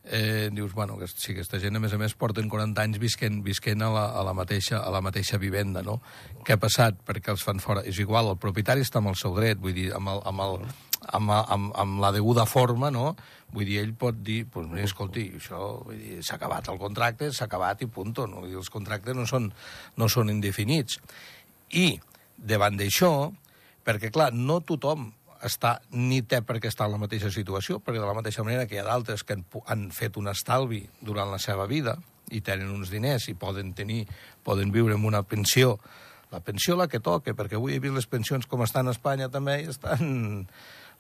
eh, 0.06 0.50
dius, 0.52 0.74
bueno, 0.74 0.98
que 0.98 1.08
sí, 1.08 1.34
aquesta 1.34 1.60
gent, 1.60 1.76
a 1.76 1.82
més 1.82 1.94
a 1.94 2.00
més, 2.00 2.14
porten 2.18 2.50
40 2.50 2.84
anys 2.84 3.00
visquent, 3.02 3.42
visquent 3.46 3.82
a, 3.82 3.90
la, 3.94 4.06
a, 4.14 4.24
la 4.28 4.34
mateixa, 4.38 4.80
a 4.86 4.92
la 4.94 5.02
mateixa 5.02 5.40
vivenda, 5.42 5.82
no? 5.86 6.00
Què 6.46 6.56
ha 6.56 6.62
passat? 6.62 7.00
Perquè 7.08 7.34
els 7.34 7.46
fan 7.46 7.62
fora? 7.64 7.84
És 7.88 8.00
igual, 8.02 8.30
el 8.34 8.42
propietari 8.42 8.86
està 8.86 9.02
amb 9.02 9.12
el 9.12 9.18
seu 9.20 9.34
dret, 9.38 9.60
vull 9.62 9.74
dir, 9.76 9.90
amb, 9.98 10.14
el, 10.14 10.22
amb, 10.30 10.46
el, 10.46 10.60
amb, 11.20 11.34
amb, 11.34 11.74
amb 11.82 12.04
la 12.04 12.14
deguda 12.16 12.46
forma, 12.50 12.92
no? 12.94 13.16
Vull 13.56 13.66
dir, 13.66 13.80
ell 13.82 13.96
pot 13.98 14.22
dir, 14.22 14.44
pues, 14.52 14.70
mira, 14.70 14.86
escolti, 14.86 15.28
això, 15.40 15.62
s'ha 16.22 16.38
acabat 16.38 16.70
el 16.74 16.80
contracte, 16.82 17.32
s'ha 17.34 17.50
acabat 17.50 17.82
i 17.82 17.90
punto, 17.90 18.30
no? 18.30 18.44
Vull 18.46 18.54
dir, 18.54 18.62
els 18.62 18.72
contractes 18.74 19.18
no 19.18 19.26
són, 19.30 19.50
no 19.98 20.10
són 20.12 20.30
indefinits. 20.34 21.02
I, 21.74 21.96
davant 22.38 22.78
d'això, 22.78 23.12
perquè, 23.86 24.14
clar, 24.14 24.32
no 24.38 24.62
tothom 24.62 25.10
està, 25.46 25.78
ni 25.94 26.22
té 26.26 26.42
per 26.46 26.58
què 26.62 26.70
estar 26.72 26.88
en 26.90 26.96
la 26.96 27.02
mateixa 27.02 27.30
situació, 27.34 27.80
perquè 27.84 28.02
de 28.02 28.08
la 28.08 28.18
mateixa 28.18 28.44
manera 28.46 28.66
que 28.68 28.78
hi 28.78 28.82
ha 28.82 28.88
d'altres 28.88 29.24
que 29.24 29.38
han, 29.38 29.46
han 29.72 29.90
fet 29.96 30.18
un 30.22 30.30
estalvi 30.32 30.84
durant 31.02 31.32
la 31.32 31.40
seva 31.42 31.68
vida 31.70 31.98
i 32.34 32.42
tenen 32.42 32.72
uns 32.74 32.90
diners 32.94 33.28
i 33.30 33.36
poden 33.38 33.74
tenir, 33.78 34.06
poden 34.46 34.72
viure 34.74 34.98
amb 34.98 35.06
una 35.06 35.22
pensió, 35.28 35.76
la 36.32 36.42
pensió 36.42 36.78
la 36.80 36.90
que 36.90 37.00
toque, 37.04 37.36
perquè 37.38 37.60
avui 37.60 37.76
he 37.76 37.84
vist 37.84 37.96
les 37.96 38.10
pensions 38.10 38.50
com 38.50 38.64
estan 38.66 38.90
a 38.90 38.96
Espanya 38.96 39.30
també 39.34 39.62
i 39.64 39.70
estan... 39.76 40.48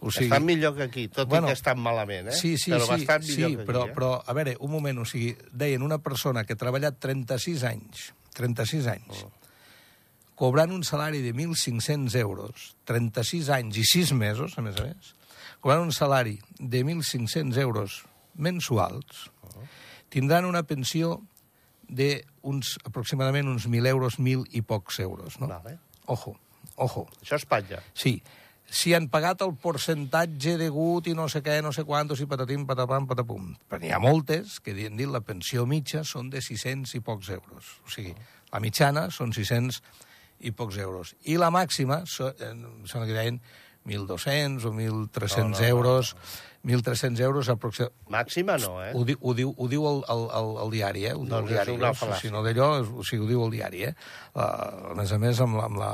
O 0.03 0.11
sigui, 0.11 0.27
Estan 0.27 0.43
millor 0.43 0.73
que 0.75 0.83
aquí, 0.83 1.05
tot 1.07 1.29
Bueno, 1.31 1.47
i 1.47 1.53
que 1.53 1.55
estan 1.55 1.79
malament, 1.79 2.27
eh? 2.27 2.33
Sí, 2.35 2.57
sí, 2.59 2.73
però 2.73 2.83
sí, 2.83 2.91
bastant 2.91 3.23
sí 3.23 3.37
millor 3.37 3.53
que 3.53 3.61
aquí, 3.61 3.67
però, 3.69 3.85
eh? 3.87 3.93
però, 3.95 4.09
a 4.19 4.33
veure, 4.35 4.57
un 4.59 4.73
moment, 4.73 4.99
o 5.01 5.05
sigui, 5.07 5.31
deien 5.55 5.85
una 5.87 6.01
persona 6.03 6.43
que 6.43 6.53
ha 6.53 6.59
treballat 6.59 6.99
36 6.99 7.63
anys, 7.71 8.09
36 8.35 8.91
anys, 8.91 9.23
Oh. 9.23 9.44
Cobrant 10.35 10.71
un 10.75 10.83
salari 10.83 11.21
de 11.23 11.33
1.500 11.33 12.15
euros, 12.19 12.75
36 12.85 13.49
anys 13.55 13.79
i 13.79 13.85
6 13.87 14.13
mesos, 14.19 14.57
a 14.59 14.63
més 14.65 14.77
a 14.79 14.87
més, 14.89 15.13
cobrant 15.63 15.85
un 15.87 15.95
salari 15.95 16.37
de 16.59 16.83
1.500 16.83 17.57
euros 17.63 18.03
mensuals, 18.35 19.29
tindran 20.11 20.45
una 20.45 20.63
pensió 20.63 21.21
de 21.87 22.25
uns, 22.41 22.77
aproximadament 22.83 23.47
uns 23.47 23.67
1.000 23.69 23.87
euros, 23.87 24.19
1.000 24.19 24.57
i 24.57 24.61
pocs 24.61 24.99
euros, 24.99 25.39
no? 25.39 25.47
Vale. 25.47 25.77
Ojo, 26.05 26.35
ojo. 26.75 27.07
Això 27.21 27.37
és 27.37 27.45
Espanya. 27.45 27.81
Sí, 27.93 28.19
si 28.65 28.93
han 28.97 29.07
pagat 29.13 29.43
el 29.45 29.53
percentatge 29.61 30.55
degut 30.57 31.07
i 31.07 31.13
no 31.17 31.27
sé 31.29 31.41
què, 31.45 31.59
no 31.61 31.71
sé 31.75 31.85
quantos, 31.85 32.21
i 32.21 32.29
patatim, 32.29 32.65
patapam, 32.67 33.07
patapum. 33.09 33.53
Però 33.69 33.81
n'hi 33.81 33.93
ha 33.93 34.01
moltes 34.01 34.59
que 34.63 34.73
han 34.87 34.97
dit 34.97 35.09
la 35.11 35.21
pensió 35.21 35.65
mitja 35.69 36.03
són 36.03 36.31
de 36.33 36.41
600 36.41 36.97
i 36.97 37.03
pocs 37.05 37.29
euros. 37.35 37.77
O 37.85 37.93
sigui, 37.93 38.15
la 38.51 38.61
mitjana 38.63 39.07
són 39.13 39.33
600 39.35 39.81
i 40.39 40.51
pocs 40.51 40.79
euros. 40.81 41.15
I 41.23 41.37
la 41.41 41.51
màxima, 41.53 42.03
so, 42.09 42.29
eh, 42.29 42.51
sembla 42.89 43.07
que 43.07 43.15
deien 43.15 43.39
1.200 43.85 44.65
o 44.65 44.73
1.300 44.73 45.37
No, 45.37 45.49
no, 45.49 45.59
no, 45.59 45.65
euros, 45.65 46.15
1.300 46.65 47.19
euros 47.21 47.49
aproximadament. 47.49 48.09
Màxima 48.09 48.57
no, 48.57 48.79
eh? 48.83 48.91
Ho, 48.95 49.05
di, 49.05 49.15
ho, 49.19 49.33
diu, 49.37 49.53
ho 49.55 49.67
diu 49.69 49.85
el, 49.87 50.03
el, 50.09 50.23
el, 50.39 50.51
el 50.65 50.73
diari, 50.73 51.05
eh? 51.05 51.13
Ho 51.13 51.23
diu 51.23 51.35
Doncs 51.35 51.51
el 51.51 51.53
és 51.53 51.59
diari, 51.59 51.77
una 51.77 51.91
eh? 51.93 51.99
fal·làcia. 51.99 52.27
Si 52.27 52.33
no 52.33 52.41
d'allò, 52.45 52.69
o 52.81 53.05
sigui, 53.05 53.25
ho 53.25 53.29
diu 53.29 53.45
el 53.45 53.53
diari, 53.53 53.85
eh? 53.91 53.93
Uh, 54.33 54.93
a 54.93 54.95
més 54.97 55.13
a 55.13 55.21
més, 55.21 55.41
amb 55.45 55.61
la... 55.61 55.67
Amb 55.69 55.81
la 55.81 55.91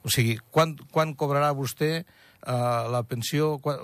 o 0.00 0.08
sigui, 0.08 0.38
quan, 0.48 0.72
quan 0.92 1.10
cobrarà 1.12 1.50
vostè 1.52 1.90
uh, 2.00 2.88
la 2.88 3.02
pensió 3.04 3.58
quan, 3.60 3.82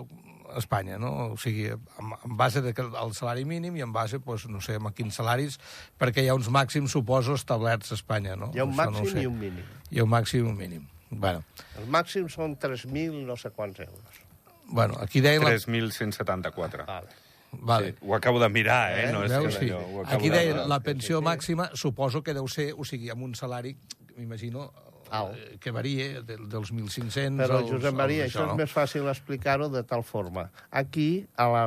Espanya, 0.59 0.99
no? 0.99 1.33
O 1.33 1.37
sigui, 1.37 1.67
en, 1.73 1.79
en 2.25 2.37
base 2.37 2.63
de, 2.63 2.73
que- 2.75 2.85
al 2.97 3.15
salari 3.15 3.45
mínim 3.45 3.77
i 3.77 3.83
en 3.85 3.93
base, 3.93 4.19
pues, 4.21 4.49
no 4.49 4.61
sé, 4.61 4.77
a 4.77 4.93
quins 4.93 5.15
salaris, 5.15 5.59
perquè 5.99 6.25
hi 6.25 6.29
ha 6.29 6.35
uns 6.35 6.49
màxims, 6.51 6.91
suposo, 6.93 7.35
establerts 7.35 7.93
a 7.93 7.95
Espanya, 7.99 8.37
no? 8.37 8.51
Hi 8.55 8.61
ha 8.61 8.65
un 8.65 8.73
Això 8.75 8.91
màxim 8.91 9.15
no 9.15 9.23
i 9.23 9.27
un 9.27 9.39
mínim. 9.41 9.65
Hi 9.91 9.99
ha 10.01 10.05
un 10.05 10.11
màxim 10.11 10.45
i 10.45 10.49
un 10.49 10.57
mínim. 10.57 10.87
Bueno, 11.11 11.45
El 11.79 11.87
màxim 11.87 12.27
són 12.29 12.57
3.000 12.59 13.25
no 13.27 13.37
sé 13.37 13.51
quants 13.51 13.79
euros. 13.81 14.23
bueno 14.69 14.97
aquí 15.01 15.21
deien... 15.21 15.45
La... 15.45 15.51
3.174. 15.55 16.87
Vale. 16.87 17.09
Vale. 17.53 17.93
Sí, 17.93 17.99
ho 18.03 18.15
acabo 18.17 18.41
de 18.41 18.49
mirar, 18.49 18.99
eh? 18.99 19.09
Eh? 19.09 19.13
No 19.13 19.23
és 19.25 19.31
Veus? 19.31 19.57
que 19.57 19.67
Sí. 19.67 19.71
allò, 19.71 20.03
Aquí 20.11 20.29
de... 20.29 20.37
deia 20.39 20.67
la 20.67 20.77
sí, 20.79 20.83
pensió 20.85 21.19
sí. 21.21 21.25
màxima, 21.25 21.71
suposo 21.75 22.23
que 22.23 22.35
deu 22.35 22.49
ser, 22.49 22.73
o 22.77 22.85
sigui, 22.85 23.09
amb 23.09 23.23
un 23.23 23.35
salari, 23.35 23.77
m'imagino, 24.17 24.73
Alt. 25.11 25.37
eh, 25.37 25.59
que 25.61 25.71
varia 25.71 26.23
de, 26.23 26.37
dels 26.51 26.73
1.500 26.73 27.39
Però, 27.43 27.61
als, 27.61 27.71
Josep 27.71 27.95
Maria, 27.95 28.25
als 28.25 28.35
això 28.35 28.49
és 28.51 28.59
més 28.59 28.73
fàcil 28.73 29.09
explicar-ho 29.13 29.69
de 29.73 29.83
tal 29.87 30.03
forma. 30.03 30.49
Aquí, 30.71 31.27
a 31.37 31.47
la, 31.53 31.63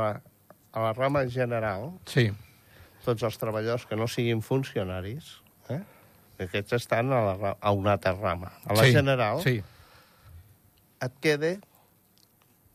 a 0.72 0.84
la 0.88 0.94
rama 0.94 1.26
general, 1.28 1.94
Sí, 2.10 2.30
tots 3.06 3.24
els 3.24 3.38
treballadors 3.42 3.86
que 3.90 3.96
no 3.96 4.08
siguin 4.12 4.42
funcionaris, 4.46 5.40
eh? 5.70 5.82
aquests 6.40 6.74
estan 6.78 7.12
a, 7.16 7.22
la, 7.36 7.56
a 7.60 7.72
una 7.76 7.96
altra 7.98 8.14
rama. 8.14 8.52
A 8.66 8.76
la 8.78 8.84
sí, 8.88 8.94
general 8.96 9.42
Sí, 9.44 9.58
et 11.00 11.14
queda 11.24 11.56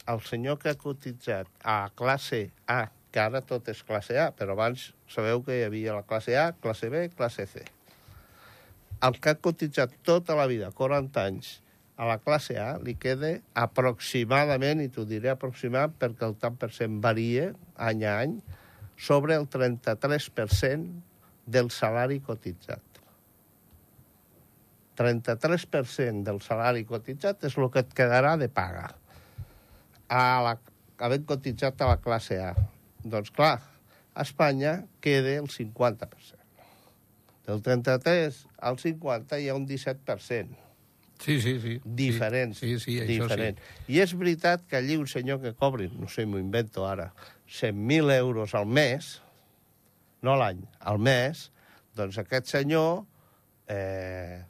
el 0.09 0.21
senyor 0.25 0.59
que 0.61 0.73
ha 0.73 0.77
cotitzat 0.81 1.49
a 1.65 1.91
classe 1.97 2.51
A, 2.67 2.91
que 3.13 3.21
ara 3.23 3.41
tot 3.45 3.69
és 3.73 3.81
classe 3.87 4.17
A, 4.21 4.31
però 4.37 4.53
abans 4.57 4.91
sabeu 5.09 5.41
que 5.45 5.61
hi 5.61 5.65
havia 5.69 5.95
la 5.97 6.03
classe 6.09 6.35
A, 6.37 6.51
classe 6.61 6.91
B, 6.93 7.07
classe 7.17 7.47
C. 7.47 7.63
El 9.03 9.19
que 9.21 9.33
ha 9.33 9.41
cotitzat 9.41 9.95
tota 10.07 10.37
la 10.39 10.47
vida, 10.51 10.71
40 10.71 11.25
anys, 11.25 11.61
a 11.97 12.07
la 12.09 12.19
classe 12.19 12.57
A 12.59 12.75
li 12.83 12.97
queda 12.99 13.37
aproximadament, 13.55 14.83
i 14.83 14.91
t'ho 14.91 15.05
diré 15.07 15.31
aproximat 15.33 15.95
perquè 15.99 16.27
el 16.27 16.35
tant 16.43 16.57
per 16.59 16.71
cent 16.75 17.01
varia 17.03 17.53
any 17.79 18.05
a 18.07 18.17
any, 18.25 18.39
sobre 18.97 19.35
el 19.35 19.47
33% 19.51 21.03
del 21.47 21.71
salari 21.71 22.21
cotitzat. 22.21 22.83
33% 24.99 26.23
del 26.27 26.41
salari 26.43 26.85
cotitzat 26.87 27.43
és 27.49 27.59
el 27.59 27.71
que 27.75 27.83
et 27.83 27.95
quedarà 27.99 28.37
de 28.39 28.49
paga. 28.49 28.87
A 30.07 30.23
la, 30.47 30.55
havent 31.03 31.27
cotitzat 31.27 31.83
a 31.83 31.91
la 31.91 31.99
classe 32.03 32.39
A. 32.39 32.53
Doncs 33.03 33.35
clar, 33.35 33.59
a 34.15 34.23
Espanya 34.23 34.85
queda 35.03 35.35
el 35.41 35.51
50%. 35.51 36.44
Del 37.45 37.61
33 37.63 38.45
al 38.59 38.79
50 38.81 39.41
hi 39.41 39.49
ha 39.49 39.57
un 39.57 39.67
17%. 39.69 40.61
sí, 41.21 41.41
sí. 41.41 41.59
sí 41.61 41.81
Diferent. 41.85 42.55
Sí, 42.55 42.79
sí, 42.81 42.99
això 43.01 43.25
diferent. 43.25 43.59
sí. 43.59 43.95
I 43.95 44.01
és 44.05 44.15
veritat 44.19 44.65
que 44.69 44.79
allí 44.81 44.97
un 44.97 45.07
senyor 45.09 45.41
que 45.43 45.55
cobri, 45.55 45.91
no 45.93 46.09
sé, 46.09 46.27
m'ho 46.27 46.41
invento 46.41 46.87
ara, 46.89 47.13
100.000 47.49 48.13
euros 48.17 48.55
al 48.55 48.67
mes, 48.67 49.21
no 50.25 50.37
l'any, 50.41 50.65
al 50.81 50.99
mes, 50.99 51.51
doncs 51.97 52.19
aquest 52.19 52.49
senyor 52.51 53.05
eh, 53.69 54.43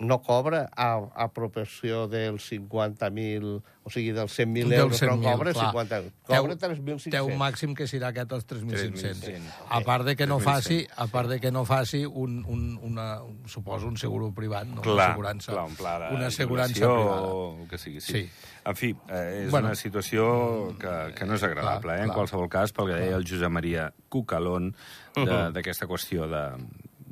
no 0.00 0.22
cobra 0.22 0.68
a, 0.76 0.98
a 1.14 1.28
proporció 1.32 2.08
dels 2.08 2.50
50.000, 2.50 3.62
o 3.84 3.90
sigui, 3.92 4.10
dels 4.16 4.32
100.000 4.38 4.68
Dels 4.68 5.00
euros, 5.00 5.02
no 5.02 5.16
100.000, 5.22 5.32
cobra 5.32 5.52
clar. 5.52 5.66
50 5.70 5.96
euros. 5.98 6.12
Té 6.26 6.36
Cobra 6.36 6.52
un- 6.54 6.58
3.500. 6.58 7.10
Té 7.12 7.20
un 7.20 7.36
màxim 7.38 7.74
que 7.78 7.86
serà 7.86 8.08
aquest 8.10 8.32
als 8.32 8.46
3.500. 8.46 9.20
3.500. 9.22 9.52
A 9.70 9.80
part 9.86 10.04
de 10.04 10.16
que 10.16 10.26
no 10.26 10.38
3.100. 10.40 10.44
faci, 10.44 10.86
a 10.96 11.06
part 11.06 11.28
de 11.30 11.38
que 11.40 11.50
no 11.52 11.64
faci 11.64 12.04
un, 12.06 12.44
un, 12.48 12.78
una, 12.82 13.22
un, 13.22 13.46
suposo, 13.48 13.86
un 13.86 13.96
seguro 13.96 14.32
privat, 14.34 14.66
no? 14.66 14.80
una 14.80 14.82
Clar, 14.82 15.10
assegurança, 15.10 15.52
clar, 15.52 15.64
un 15.68 15.76
pla 15.76 15.98
de 16.08 16.14
una 16.16 16.26
assegurança 16.26 16.74
privada. 16.74 17.22
o 17.22 17.66
que 17.70 17.78
sigui, 17.78 18.00
sí. 18.00 18.12
Sí. 18.12 18.30
En 18.64 18.76
fi, 18.76 18.94
eh, 19.10 19.44
és 19.44 19.50
Bueno. 19.50 19.66
una 19.68 19.74
situació 19.76 20.74
que, 20.80 21.12
que 21.14 21.26
no 21.26 21.34
és 21.34 21.42
agradable, 21.42 21.82
Clar, 21.82 21.98
eh, 21.98 22.02
en 22.02 22.08
clar. 22.08 22.16
qualsevol 22.16 22.48
cas, 22.48 22.72
pel 22.72 22.86
que 22.88 22.94
deia 22.96 23.16
el 23.16 23.26
Josep 23.28 23.50
Maria 23.52 23.92
Cucalón, 24.08 24.74
de- 25.14 25.50
d'aquesta 25.54 25.86
qüestió 25.86 26.26
de, 26.26 26.44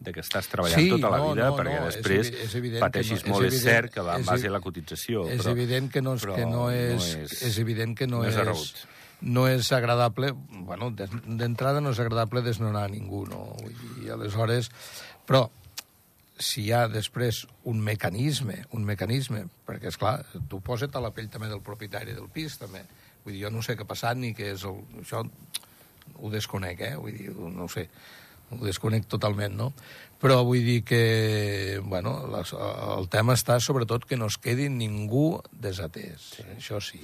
de 0.03 0.13
que 0.13 0.21
estàs 0.21 0.49
treballant 0.51 0.81
Sí, 0.81 0.89
tota 0.91 1.11
la 1.11 1.19
no, 1.23 1.33
vida 1.33 1.49
no, 1.51 1.57
perquè 1.57 1.81
no, 1.81 1.89
és 1.89 1.97
després 2.01 2.29
evi- 2.33 2.41
és 2.47 2.55
evident 2.61 2.81
pateixis 2.85 3.23
que 3.23 3.31
no- 3.31 3.37
molt. 3.37 3.47
és 3.47 3.53
És, 3.55 3.61
evident- 3.61 3.77
cert 3.83 3.93
que 3.95 4.01
va 4.09 4.15
en 4.17 4.21
és 4.21 4.27
base 4.27 4.47
a 4.49 4.51
la 4.51 4.61
cotització, 4.61 5.27
És 5.31 5.41
però, 5.43 5.51
evident 5.57 5.91
que 5.93 6.03
no 6.03 6.15
és, 6.15 6.27
que 6.27 6.47
no 6.47 6.71
és, 6.71 7.15
és, 7.17 7.43
és 7.43 7.59
evident 7.59 7.97
que 7.97 8.07
no, 8.07 8.23
no 8.23 8.29
és 8.29 8.37
és, 8.37 8.75
no 9.23 9.47
és 9.49 9.71
agradable, 9.73 10.33
bueno, 10.35 10.91
d'entrada 10.91 11.81
no 11.81 11.91
és 11.95 11.99
agradable 12.03 12.43
desnonar 12.43 12.85
a 12.85 12.89
ningú, 12.89 13.25
no? 13.31 13.55
Dir, 14.01 14.11
aleshores, 14.11 14.71
però 15.27 15.49
si 16.43 16.65
hi 16.65 16.73
ha 16.73 16.89
després 16.89 17.47
un 17.71 17.79
mecanisme, 17.81 18.65
un 18.73 18.83
mecanisme, 18.85 19.45
perquè, 19.65 19.93
és 19.93 19.97
clar, 20.01 20.25
tu 20.51 20.59
posa't 20.61 20.97
a 20.97 21.01
la 21.05 21.13
pell 21.15 21.29
també 21.31 21.47
del 21.47 21.61
propietari 21.63 22.13
del 22.17 22.27
pis, 22.35 22.59
també. 22.59 22.83
Vull 23.23 23.35
dir, 23.37 23.45
jo 23.45 23.51
no 23.55 23.63
sé 23.63 23.77
què 23.77 23.83
ha 23.87 23.87
passat 23.87 24.17
ni 24.19 24.33
què 24.35 24.49
és 24.57 24.65
el... 24.67 24.81
Això 25.05 25.23
ho 26.19 26.31
desconec, 26.33 26.81
eh? 26.81 26.97
Vull 26.99 27.15
dir, 27.15 27.31
no 27.31 27.69
ho 27.69 27.71
sé, 27.71 27.85
ho 28.59 28.65
desconec 28.65 29.09
totalment, 29.11 29.55
no? 29.59 29.73
Però 30.23 30.37
vull 30.47 30.63
dir 30.63 30.85
que, 30.87 31.81
bueno, 31.83 32.13
les, 32.31 32.53
el 32.55 33.09
tema 33.11 33.35
està 33.35 33.57
sobretot 33.59 34.05
que 34.07 34.15
no 34.15 34.29
es 34.31 34.37
quedi 34.39 34.69
ningú 34.71 35.41
desatès, 35.51 36.29
sí. 36.37 36.45
això 36.55 36.79
sí. 36.79 37.01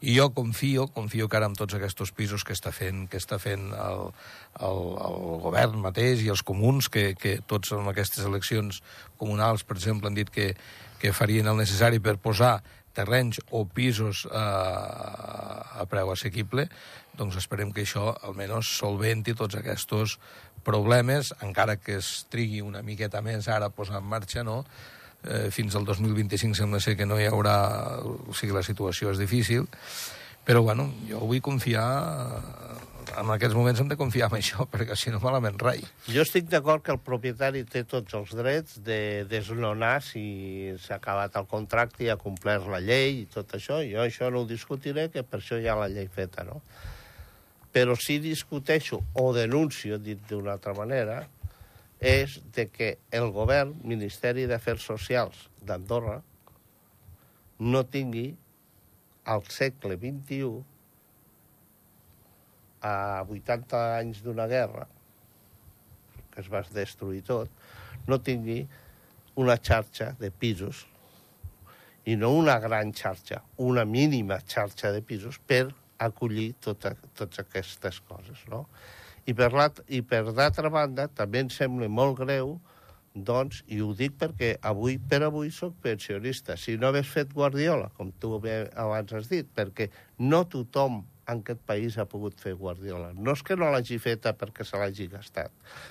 I 0.00 0.14
jo 0.16 0.30
confio, 0.32 0.86
confio 0.94 1.28
que 1.28 1.36
ara 1.36 1.50
amb 1.50 1.58
tots 1.60 1.76
aquests 1.76 2.14
pisos 2.16 2.46
que 2.46 2.56
està 2.56 2.72
fent, 2.72 3.04
que 3.12 3.20
està 3.20 3.36
fent 3.42 3.68
el, 3.76 4.06
el, 4.64 4.80
el 5.10 5.20
govern 5.44 5.76
mateix 5.84 6.24
i 6.24 6.32
els 6.32 6.40
comuns, 6.40 6.88
que, 6.88 7.10
que 7.20 7.36
tots 7.44 7.74
en 7.76 7.84
aquestes 7.92 8.24
eleccions 8.24 8.80
comunals, 9.20 9.66
per 9.68 9.76
exemple, 9.76 10.08
han 10.08 10.16
dit 10.16 10.32
que, 10.32 10.54
que 11.02 11.12
farien 11.12 11.52
el 11.52 11.60
necessari 11.60 12.00
per 12.00 12.16
posar 12.16 12.62
terrenys 12.94 13.40
o 13.50 13.64
pisos 13.66 14.24
eh, 14.30 14.38
a 14.38 15.84
preu 15.90 16.12
assequible, 16.14 16.68
doncs 17.18 17.38
esperem 17.38 17.72
que 17.74 17.84
això 17.84 18.12
almenys 18.26 18.70
solventi 18.78 19.34
tots 19.38 19.58
aquests 19.58 20.18
problemes, 20.64 21.34
encara 21.44 21.76
que 21.76 21.98
es 22.00 22.24
trigui 22.32 22.62
una 22.64 22.82
miqueta 22.82 23.20
més 23.22 23.48
ara 23.48 23.68
a 23.68 23.74
posar 23.74 24.00
en 24.00 24.08
marxa, 24.08 24.42
no? 24.42 24.64
Eh, 25.24 25.50
fins 25.52 25.76
al 25.76 25.84
2025 25.84 26.56
sembla 26.56 26.80
ser 26.80 26.96
que 26.96 27.06
no 27.06 27.20
hi 27.20 27.28
haurà... 27.28 27.56
O 28.02 28.34
sigui, 28.36 28.52
la 28.56 28.64
situació 28.64 29.12
és 29.12 29.20
difícil, 29.20 29.68
però, 30.44 30.62
bueno, 30.62 30.90
jo 31.08 31.22
vull 31.24 31.44
confiar... 31.44 31.88
En 33.12 33.30
aquests 33.34 33.54
moments 33.56 33.80
hem 33.80 33.90
de 33.90 33.98
confiar 34.00 34.30
en 34.30 34.38
això, 34.38 34.64
perquè 34.70 34.96
si 34.98 35.12
no 35.12 35.20
malament 35.22 35.58
rai. 35.60 35.84
Jo 36.08 36.24
estic 36.24 36.48
d'acord 36.50 36.82
que 36.84 36.92
el 36.94 37.00
propietari 37.04 37.64
té 37.68 37.84
tots 37.88 38.16
els 38.16 38.32
drets 38.36 38.80
de 38.86 38.98
desnonar 39.30 39.98
si 40.02 40.24
s'ha 40.82 40.98
acabat 40.98 41.36
el 41.40 41.46
contracte 41.50 42.04
i 42.06 42.10
ha 42.12 42.18
complert 42.20 42.66
la 42.70 42.80
llei 42.82 43.22
i 43.22 43.28
tot 43.30 43.54
això. 43.58 43.82
Jo 43.86 44.02
això 44.04 44.30
no 44.32 44.42
ho 44.42 44.48
discutiré, 44.50 45.10
que 45.12 45.22
per 45.22 45.42
això 45.42 45.60
hi 45.60 45.68
ha 45.68 45.78
la 45.78 45.90
llei 45.92 46.08
feta, 46.08 46.46
no? 46.48 46.62
Però 47.74 47.96
si 47.98 48.20
discuteixo 48.22 49.00
o 49.18 49.30
denuncio, 49.34 49.98
dit 49.98 50.20
d'una 50.30 50.54
altra 50.56 50.74
manera, 50.78 51.24
és 52.00 52.38
de 52.54 52.68
que 52.70 52.96
el 53.14 53.30
govern, 53.34 53.74
Ministeri 53.82 54.46
d'Afers 54.50 54.84
Socials 54.92 55.48
d'Andorra, 55.64 56.20
no 57.58 57.82
tingui 57.86 58.28
al 59.24 59.44
segle 59.48 59.96
XXI 59.96 60.73
a 62.84 63.24
80 63.24 63.82
anys 63.98 64.22
d'una 64.24 64.46
guerra, 64.50 64.86
que 66.32 66.42
es 66.42 66.50
va 66.52 66.64
destruir 66.74 67.22
tot, 67.26 67.48
no 68.06 68.20
tingui 68.20 68.64
una 69.40 69.56
xarxa 69.56 70.12
de 70.20 70.30
pisos, 70.30 70.84
i 72.04 72.18
no 72.20 72.34
una 72.36 72.58
gran 72.60 72.92
xarxa, 72.92 73.40
una 73.56 73.84
mínima 73.88 74.38
xarxa 74.44 74.92
de 74.92 75.00
pisos 75.02 75.38
per 75.40 75.70
acollir 75.98 76.52
tota, 76.60 76.92
totes 77.16 77.40
aquestes 77.40 78.00
coses, 78.04 78.44
no? 78.52 78.66
I 79.24 79.32
per, 79.32 79.54
la, 79.56 79.70
i 79.88 80.02
per 80.04 80.26
d'altra 80.36 80.68
banda, 80.68 81.08
també 81.08 81.40
em 81.40 81.48
sembla 81.48 81.88
molt 81.88 82.18
greu, 82.18 82.58
doncs, 83.14 83.62
i 83.72 83.78
ho 83.80 83.94
dic 83.96 84.18
perquè 84.20 84.50
avui 84.68 84.98
per 84.98 85.22
avui 85.24 85.48
sóc 85.54 85.78
pensionista. 85.80 86.58
Si 86.60 86.74
no 86.76 86.90
hagués 86.90 87.08
fet 87.08 87.32
Guardiola, 87.32 87.88
com 87.96 88.10
tu 88.20 88.34
abans 88.36 89.14
has 89.14 89.30
dit, 89.30 89.48
perquè 89.54 89.88
no 90.18 90.42
tothom 90.50 91.00
en 91.28 91.40
aquest 91.40 91.60
país 91.66 91.96
ha 91.98 92.04
pogut 92.10 92.38
fer 92.40 92.54
Guardiola. 92.58 93.12
No 93.14 93.32
és 93.32 93.42
que 93.42 93.56
no 93.56 93.70
l'hagi 93.72 93.98
feta 93.98 94.32
perquè 94.36 94.64
se 94.64 94.76
l'hagi 94.80 95.08
gastat, 95.08 95.50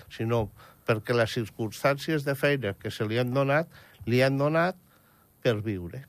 sinó 0.10 0.50
perquè 0.88 1.16
les 1.16 1.32
circumstàncies 1.34 2.26
de 2.28 2.36
feina 2.36 2.74
que 2.76 2.92
se 2.92 3.06
li 3.08 3.18
han 3.20 3.34
donat, 3.34 3.68
li 4.06 4.22
han 4.22 4.38
donat 4.38 4.76
per 5.44 5.56
viure. 5.62 6.06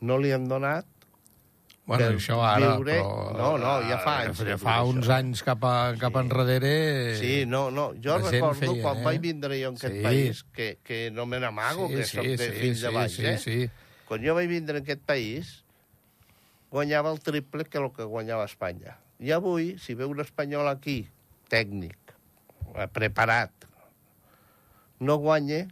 no 0.00 0.18
li 0.20 0.30
han 0.32 0.44
donat 0.48 0.84
Bueno, 1.86 2.02
per 2.04 2.16
això 2.18 2.36
ara, 2.42 2.72
viure- 2.76 2.96
però... 2.98 3.32
No, 3.38 3.48
no, 3.62 3.72
ja 3.88 3.96
fa 4.02 4.16
anys 4.24 4.40
Ja 4.44 4.56
fa 4.58 4.82
uns 4.82 5.06
això. 5.06 5.14
anys 5.20 5.42
cap, 5.46 5.62
a, 5.64 5.94
cap 6.00 6.16
enrere... 6.18 7.14
Sí, 7.16 7.44
no, 7.46 7.70
no. 7.70 7.92
Jo 8.02 8.16
recordo 8.18 8.58
feia, 8.58 8.82
quan 8.82 8.98
eh? 8.98 9.04
vaig 9.06 9.20
vindre 9.22 9.60
jo 9.60 9.68
en 9.70 9.76
aquest 9.78 9.94
Sí. 9.94 10.02
país, 10.02 10.42
que, 10.52 10.66
que 10.82 10.98
no 11.14 11.26
me 11.26 11.38
n'amago, 11.38 11.86
que 11.88 12.02
soc 12.04 12.26
de 12.26 12.50
fill 12.58 12.74
de 12.80 12.90
baix, 12.90 13.12
sí, 13.14 13.24
eh? 13.26 13.38
sí. 13.38 13.70
Quan 14.08 14.20
jo 14.26 14.34
vaig 14.34 14.48
vindre 14.50 14.78
en 14.78 14.82
aquest 14.84 15.04
país, 15.06 15.52
guanyava 16.72 17.12
el 17.14 17.20
triple 17.24 17.64
que 17.64 17.78
el 17.78 17.90
que 17.94 18.06
guanyava 18.08 18.48
Espanya. 18.48 18.96
I 19.22 19.32
avui, 19.32 19.76
si 19.80 19.94
ve 19.96 20.04
un 20.04 20.20
espanyol 20.20 20.68
aquí, 20.68 21.06
tècnic, 21.48 22.12
preparat, 22.92 23.66
no 25.00 25.16
guanya, 25.22 25.64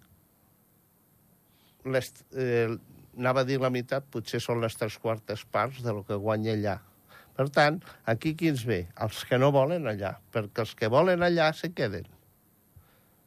les, 1.85 2.11
eh, 2.33 2.73
anava 3.19 3.45
a 3.45 3.49
dir 3.49 3.61
la 3.61 3.71
meitat, 3.73 4.07
potser 4.11 4.41
són 4.41 4.63
les 4.65 4.77
tres 4.77 4.97
quartes 4.99 5.45
parts 5.45 5.83
de 5.85 5.93
lo 5.93 6.05
que 6.09 6.17
guanya 6.17 6.55
allà. 6.57 6.79
Per 7.35 7.49
tant, 7.51 7.81
aquí 8.07 8.35
qui 8.39 8.51
ens 8.53 8.63
ve? 8.67 8.85
Els 9.03 9.25
que 9.29 9.39
no 9.43 9.51
volen 9.55 9.89
allà, 9.91 10.15
perquè 10.33 10.63
els 10.65 10.75
que 10.79 10.91
volen 10.93 11.25
allà 11.27 11.51
se 11.53 11.73
queden. 11.75 12.07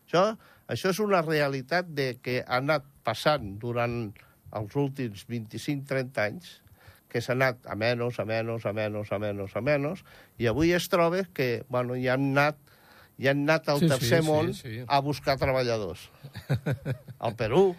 Això, 0.07 0.23
això 0.71 0.93
és 0.93 1.01
una 1.03 1.21
realitat 1.25 1.89
de 1.91 2.13
que 2.23 2.39
ha 2.45 2.61
anat 2.61 2.87
passant 3.03 3.57
durant 3.59 3.97
els 4.55 4.77
últims 4.79 5.25
25-30 5.27 6.23
anys, 6.23 6.53
que 7.17 7.25
s'ha 7.25 7.33
anat 7.33 7.65
a 7.65 7.75
menys, 7.79 8.19
a 8.21 8.25
menys, 8.29 8.65
a 8.69 8.73
menys, 8.77 9.11
a 9.11 9.19
menys, 9.21 9.55
a 9.57 9.63
menys, 9.65 10.05
i 10.37 10.49
avui 10.49 10.73
es 10.77 10.85
troba 10.93 11.23
que 11.33 11.63
bueno, 11.73 11.97
ja 11.97 12.13
han 12.13 12.29
anat, 12.35 12.61
ja 13.17 13.33
han 13.33 13.43
anat 13.47 13.73
al 13.73 13.81
Sí, 13.81 13.87
sí, 13.87 13.91
tercer 13.95 14.21
sí, 14.21 14.27
món 14.29 14.53
sí. 14.53 14.77
a 14.85 15.01
buscar 15.01 15.39
treballadors. 15.41 16.07
Al 17.25 17.33
Perú, 17.33 17.71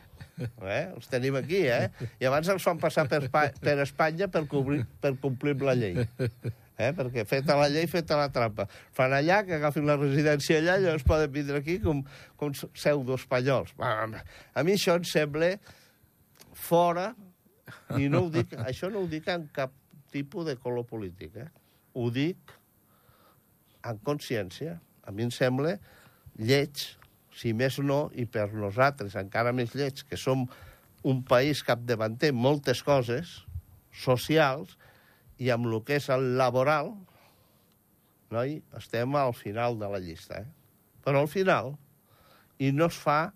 eh? 0.42 0.88
els 0.95 1.07
tenim 1.11 1.37
aquí, 1.38 1.61
eh? 1.71 1.90
I 2.18 2.26
abans 2.26 2.49
els 2.50 2.64
fan 2.66 2.80
passar 2.83 3.07
per, 3.11 3.28
per 3.30 3.76
Espanya 3.85 4.26
per, 4.33 4.49
cobrir, 4.50 4.83
per 5.02 5.14
complir 5.23 5.54
la 5.62 5.76
llei. 5.78 6.00
Eh? 6.78 6.92
Perquè 6.95 7.25
feta 7.26 7.57
la 7.59 7.68
llei, 7.71 7.88
feta 7.90 8.18
la 8.18 8.28
trampa. 8.35 8.68
Fan 8.95 9.14
allà, 9.16 9.40
que 9.47 9.57
agafin 9.57 9.87
la 9.87 9.97
residència 9.99 10.61
allà, 10.61 10.76
i 10.78 10.87
llavors 10.87 11.07
poden 11.07 11.33
vindre 11.35 11.62
aquí 11.62 11.78
com, 11.83 12.04
com 12.38 12.54
pseudo-espanyols. 12.54 13.75
A 13.78 14.66
mi 14.66 14.76
això 14.76 14.99
em 14.99 15.07
sembla 15.07 15.57
fora, 16.59 17.12
i 17.98 18.08
no 18.12 18.25
ho 18.26 18.30
dic, 18.32 18.54
això 18.64 18.90
no 18.92 19.04
ho 19.04 19.10
dic 19.10 19.28
en 19.32 19.46
cap 19.54 19.75
tipus 20.12 20.46
de 20.48 20.56
color 20.60 20.87
polític, 20.88 21.37
eh? 21.37 21.48
Ho 21.98 22.08
dic 22.14 22.54
en 23.88 24.00
consciència. 24.04 24.78
A 25.04 25.12
mi 25.14 25.25
em 25.25 25.32
sembla 25.32 25.76
lleig, 26.38 26.84
si 27.34 27.54
més 27.56 27.78
no, 27.80 28.08
i 28.12 28.26
per 28.26 28.48
nosaltres 28.52 29.16
encara 29.18 29.54
més 29.56 29.75
lleig, 29.76 30.02
que 30.08 30.18
som 30.20 30.46
un 31.08 31.22
país 31.25 31.62
capdavanter 31.64 32.32
moltes 32.34 32.82
coses 32.84 33.38
socials 33.94 34.76
i 35.38 35.52
amb 35.54 35.68
el 35.70 35.78
que 35.87 35.98
és 36.00 36.08
el 36.12 36.34
laboral, 36.38 36.92
noi, 38.34 38.58
estem 38.76 39.14
al 39.16 39.32
final 39.32 39.78
de 39.80 39.88
la 39.88 40.00
llista, 40.02 40.43
eh? 40.43 40.49
Però 41.04 41.23
al 41.23 41.30
final, 41.32 41.76
i 42.60 42.73
no 42.75 42.88
es 42.90 42.99
fa 43.00 43.30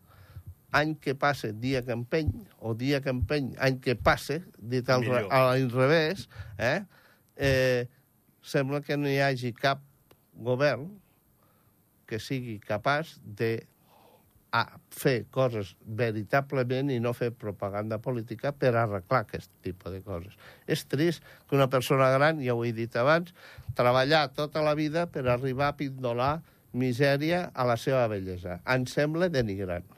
any 0.72 0.96
que 0.96 1.14
passe, 1.14 1.52
dia 1.52 1.82
que 1.85 1.92
empeny, 1.92 2.32
o 2.61 2.72
dia 2.74 3.02
que 3.04 3.12
empeny, 3.12 3.52
any 3.61 3.78
que 3.85 3.94
passe, 3.94 4.40
dit 4.58 4.88
al, 4.90 5.04
re, 5.04 5.24
al 5.28 5.68
revés, 5.70 6.28
eh? 6.58 6.85
eh, 7.37 7.88
sembla 8.42 8.80
que 8.82 8.96
no 8.96 9.11
hi 9.11 9.20
hagi 9.20 9.52
cap 9.56 9.85
govern 10.32 10.88
que 12.08 12.18
sigui 12.20 12.58
capaç 12.61 13.18
de 13.22 13.62
a 14.52 14.66
fer 14.92 15.24
coses 15.32 15.72
veritablement 15.98 16.90
i 16.92 16.98
no 17.00 17.14
fer 17.16 17.30
propaganda 17.32 17.96
política 18.04 18.52
per 18.52 18.74
arreglar 18.76 19.22
aquest 19.24 19.48
tipus 19.64 19.94
de 19.94 20.02
coses. 20.04 20.37
És 20.68 20.85
trist 20.85 21.24
que 21.48 21.56
una 21.56 21.70
persona 21.72 22.11
gran, 22.12 22.42
ja 22.44 22.52
ho 22.52 22.64
he 22.64 22.74
dit 22.76 22.96
abans, 23.00 23.32
treballar 23.78 24.26
tota 24.37 24.61
la 24.61 24.76
vida 24.76 25.06
per 25.08 25.24
arribar 25.24 25.70
a 25.72 25.78
pindolar 25.78 26.35
misèria 26.76 27.46
a 27.54 27.64
la 27.68 27.78
seva 27.80 28.04
bellesa. 28.12 28.61
Em 28.68 28.85
sembla 28.88 29.32
denigrant. 29.32 29.88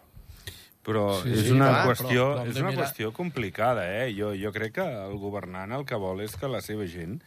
Però 0.85 1.23
Sí, 1.23 1.31
és 1.33 1.47
sí, 1.47 1.53
una 1.53 1.70
clar, 1.70 1.87
qüestió, 1.88 2.25
però- 2.35 2.40
però 2.42 2.51
és 2.51 2.57
una 2.61 2.70
mirar- 2.70 2.85
qüestió 2.85 3.12
complicada, 3.12 3.87
eh? 4.05 4.12
Jo, 4.16 4.35
jo 4.37 4.53
crec 4.53 4.75
que 4.75 4.83
el 4.85 5.16
governant 5.16 5.73
el 5.73 5.87
que 5.87 5.97
vol 5.97 6.20
és 6.20 6.37
que 6.37 6.47
la 6.47 6.61
seva 6.61 6.85
gent 6.87 7.23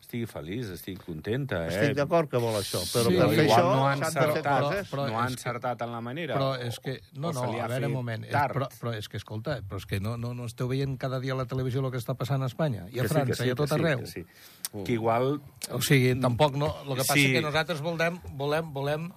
estigui 0.00 0.26
feliç, 0.26 0.66
estigui 0.72 0.98
contenta, 1.00 1.66
eh? 1.66 1.68
Estic 1.72 1.96
d'acord 1.96 2.28
que 2.28 2.36
vol 2.36 2.52
això, 2.58 2.80
però 2.92 3.08
Sí, 3.08 3.16
per 3.16 3.28
fer 3.32 3.46
això 3.48 3.62
no 3.64 3.86
han 3.88 4.02
encertat, 4.02 4.60
coses. 4.62 4.90
però 4.90 5.06
no 5.08 5.18
que- 5.18 5.26
encertat 5.32 5.82
en 5.82 5.92
la 5.92 6.00
manera. 6.02 6.34
Però 6.36 6.50
és 6.60 6.78
que... 6.80 7.00
No, 7.14 7.32
no, 7.32 7.42
ha 7.44 7.64
a 7.64 7.68
veure, 7.68 7.86
un 7.86 7.92
moment. 7.92 8.24
És, 8.24 8.30
tard. 8.30 8.52
però, 8.54 8.68
però 8.80 8.92
és 8.96 9.08
que, 9.08 9.16
escolta, 9.16 9.60
però 9.62 9.76
és 9.78 9.86
que 9.86 10.00
no, 10.00 10.16
no, 10.18 10.34
no 10.34 10.44
esteu 10.44 10.68
veient 10.68 10.98
cada 10.98 11.18
dia 11.20 11.32
a 11.32 11.36
la 11.36 11.46
televisió 11.46 11.80
el 11.84 11.90
que 11.90 11.96
està 11.98 12.14
passant 12.14 12.42
a 12.42 12.46
Espanya, 12.46 12.88
i 12.92 12.98
a 12.98 13.02
Que 13.02 13.08
sí, 13.08 13.14
França, 13.14 13.26
que 13.26 13.34
sí, 13.36 13.46
i 13.48 13.50
a 13.50 13.54
tot 13.54 13.68
que 13.70 13.74
sí, 13.74 13.80
arreu. 13.80 14.00
Que, 14.00 14.06
sí. 14.06 14.24
que 14.84 14.92
igual 14.92 15.40
O 15.70 15.80
sigui, 15.80 16.18
tampoc 16.20 16.56
no... 16.56 16.74
El 16.84 16.92
que 16.96 17.04
passa 17.04 17.14
Sí. 17.14 17.26
és 17.26 17.32
que 17.32 17.42
nosaltres 17.42 17.80
volem, 17.80 18.20
volem, 18.36 18.72
volem 18.72 19.12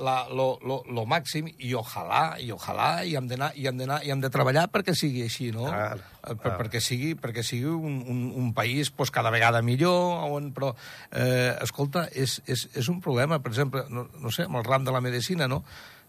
la, 0.00 0.24
lo, 0.32 0.58
lo, 0.64 0.80
lo 0.88 1.04
màxim 1.06 1.46
i 1.58 1.74
ojalà, 1.76 2.38
i 2.40 2.48
ojalà, 2.54 3.04
i 3.04 3.14
hem 3.18 3.26
d'anar 3.28 3.50
i 3.60 3.66
hem 3.68 3.76
d'anar 3.78 3.98
i 4.06 4.10
hem 4.14 4.20
de 4.24 4.30
treballar 4.32 4.66
perquè 4.72 4.94
sigui 4.96 5.22
així, 5.28 5.50
no? 5.52 5.66
Clar, 5.68 5.98
Eh, 6.20 6.34
per, 6.34 6.36
clar. 6.42 6.56
perquè 6.58 6.80
sigui, 6.84 7.14
perquè 7.16 7.40
sigui 7.44 7.64
un, 7.72 8.02
un, 8.12 8.18
un 8.36 8.50
país 8.52 8.90
pues, 8.92 9.08
cada 9.10 9.30
vegada 9.32 9.62
millor, 9.64 10.26
on, 10.36 10.50
però, 10.52 10.74
eh, 11.16 11.54
escolta, 11.64 12.08
és, 12.12 12.42
és, 12.44 12.66
és 12.76 12.88
un 12.92 12.98
problema, 13.00 13.38
per 13.40 13.52
exemple, 13.54 13.86
no, 13.88 14.04
no 14.20 14.28
sé, 14.34 14.44
amb 14.44 14.58
el 14.60 14.66
ram 14.68 14.84
de 14.84 14.92
la 14.92 15.00
medicina, 15.00 15.48
no? 15.48 15.62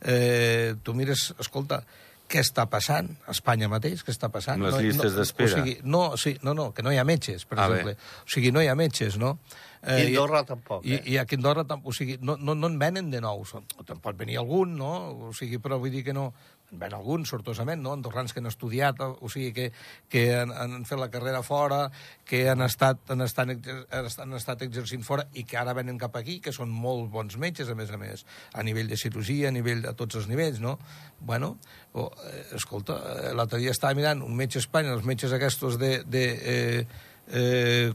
Eh, 0.03 0.75
tu 0.83 0.93
mires, 0.97 1.29
escolta, 1.39 1.83
què 2.31 2.39
està 2.43 2.63
passant 2.71 3.09
a 3.27 3.31
Espanya 3.35 3.67
mateix? 3.71 4.03
Què 4.07 4.11
està 4.11 4.27
passant? 4.31 4.55
Amb 4.59 4.67
les 4.69 4.75
No- 4.77 4.83
llistes 4.83 5.11
no, 5.13 5.19
d'espera. 5.19 5.49
O 5.51 5.55
sigui, 5.63 5.77
no, 5.83 6.03
sí, 6.17 6.37
no, 6.43 6.53
no, 6.55 6.69
que 6.73 6.83
no 6.83 6.91
hi 6.91 6.97
ha 6.99 7.03
metges, 7.07 7.43
per 7.45 7.59
Ah, 7.59 7.67
bé. 7.67 7.79
exemple. 7.81 7.97
O 8.25 8.29
sigui, 8.35 8.51
no 8.51 8.61
hi 8.63 8.67
ha 8.71 8.75
metges, 8.75 9.17
no? 9.19 9.37
I 9.81 9.93
a 9.93 10.05
Andorra 10.05 10.43
tampoc, 10.45 10.85
I, 10.85 10.93
eh? 10.93 11.01
I 11.15 11.17
aquí 11.17 11.35
a 11.35 11.39
Andorra 11.39 11.65
tampoc, 11.65 11.89
o 11.89 11.95
sigui, 11.95 12.19
no, 12.21 12.37
no, 12.37 12.53
no 12.53 12.69
en 12.69 12.77
venen 12.79 13.09
de 13.09 13.21
nous. 13.21 13.55
O 13.57 13.85
te'n 13.87 14.01
pot 14.01 14.17
venir 14.17 14.37
algun, 14.37 14.75
no? 14.77 14.91
O 15.29 15.31
sigui, 15.33 15.57
però 15.61 15.81
vull 15.81 15.93
dir 15.93 16.05
que 16.05 16.13
no... 16.17 16.31
En 16.71 16.79
ven 16.79 16.93
alguns, 16.95 17.27
sortosament, 17.27 17.81
no? 17.83 17.91
Andorrans 17.97 18.31
que 18.31 18.39
han 18.39 18.47
estudiat, 18.47 19.01
o 19.03 19.27
sigui, 19.27 19.49
que, 19.51 19.65
que 20.07 20.21
han, 20.37 20.53
han 20.55 20.85
fet 20.87 21.01
la 21.01 21.09
carrera 21.11 21.41
fora, 21.43 21.81
que 22.23 22.45
han 22.47 22.63
estat, 22.63 23.01
han, 23.11 23.25
estat, 23.25 23.51
han 23.91 24.37
estat 24.37 24.63
exercint 24.63 25.03
fora 25.03 25.25
i 25.35 25.43
que 25.43 25.59
ara 25.59 25.75
venen 25.75 25.99
cap 25.99 26.15
aquí, 26.15 26.37
que 26.39 26.55
són 26.55 26.71
molt 26.71 27.09
bons 27.11 27.35
metges, 27.43 27.67
a 27.67 27.75
més 27.75 27.91
a 27.91 27.99
més, 27.99 28.23
a 28.55 28.63
nivell 28.63 28.87
de 28.87 28.95
cirurgia, 28.95 29.49
a 29.49 29.51
nivell 29.51 29.83
de 29.83 29.91
tots 29.99 30.21
els 30.21 30.31
nivells, 30.31 30.63
no? 30.63 30.77
Bueno, 31.19 31.57
o, 31.91 32.07
eh, 32.31 32.45
escolta, 32.55 33.01
eh, 33.17 33.35
l'altre 33.35 33.59
dia 33.59 33.75
estava 33.75 33.97
mirant 33.99 34.23
un 34.23 34.39
metge 34.39 34.61
a 34.61 34.63
Espanya, 34.63 34.95
els 34.95 35.03
metges 35.03 35.35
aquests 35.35 35.75
de... 35.75 35.95
de 36.07 36.27
eh, 36.39 36.85
eh, 37.31 37.91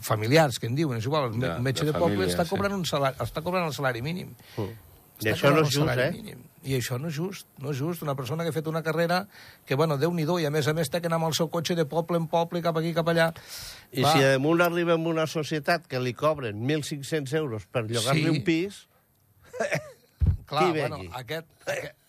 familiars, 0.00 0.58
que 0.58 0.66
en 0.70 0.74
diuen, 0.78 0.98
és 0.98 1.06
igual, 1.06 1.28
el 1.32 1.38
un 1.38 1.62
metge 1.62 1.84
de 1.84 1.92
de, 1.92 1.98
poble 1.98 2.14
família, 2.16 2.34
està 2.34 2.44
sí. 2.44 2.50
cobrant, 2.54 2.74
un 2.74 2.84
salari, 2.86 3.16
està 3.24 3.42
cobrant 3.42 3.66
el 3.66 3.74
salari 3.76 4.02
mínim. 4.02 4.34
I 5.18 5.32
Està 5.32 5.32
això 5.34 5.50
no 5.50 5.62
és 5.66 5.72
just, 5.74 5.98
eh? 5.98 6.10
mínim. 6.14 6.44
I 6.62 6.76
això 6.76 6.98
no 7.00 7.08
és 7.08 7.16
just, 7.16 7.46
no 7.58 7.72
és 7.72 7.78
just. 7.80 8.02
Una 8.06 8.14
persona 8.14 8.44
que 8.44 8.50
ha 8.50 8.54
fet 8.54 8.68
una 8.70 8.82
carrera 8.86 9.24
que, 9.66 9.74
bueno, 9.74 9.96
déu 9.98 10.12
nhi 10.14 10.22
i 10.42 10.46
a 10.46 10.50
més 10.50 10.68
a 10.68 10.74
més 10.74 10.90
té 10.90 11.00
que 11.00 11.08
anar 11.10 11.18
amb 11.18 11.26
el 11.26 11.34
seu 11.34 11.48
cotxe 11.50 11.74
de 11.74 11.84
poble 11.86 12.16
en 12.18 12.28
poble, 12.28 12.62
cap 12.62 12.76
aquí, 12.76 12.92
cap 12.94 13.08
allà. 13.08 13.32
I 13.90 14.02
Va, 14.02 14.12
si 14.12 14.22
damunt 14.22 14.60
arriba 14.62 14.94
en 14.94 15.06
una 15.06 15.26
societat 15.26 15.86
que 15.88 15.98
li 15.98 16.14
cobren 16.14 16.62
1.500 16.62 17.34
euros 17.34 17.66
per 17.66 17.84
llogar-li 17.90 18.22
Sí. 18.22 18.28
un 18.30 18.44
pis, 18.44 18.86
clar, 20.46 20.70
bueno, 20.72 20.98
vengui. 20.98 21.10
aquest, 21.14 21.46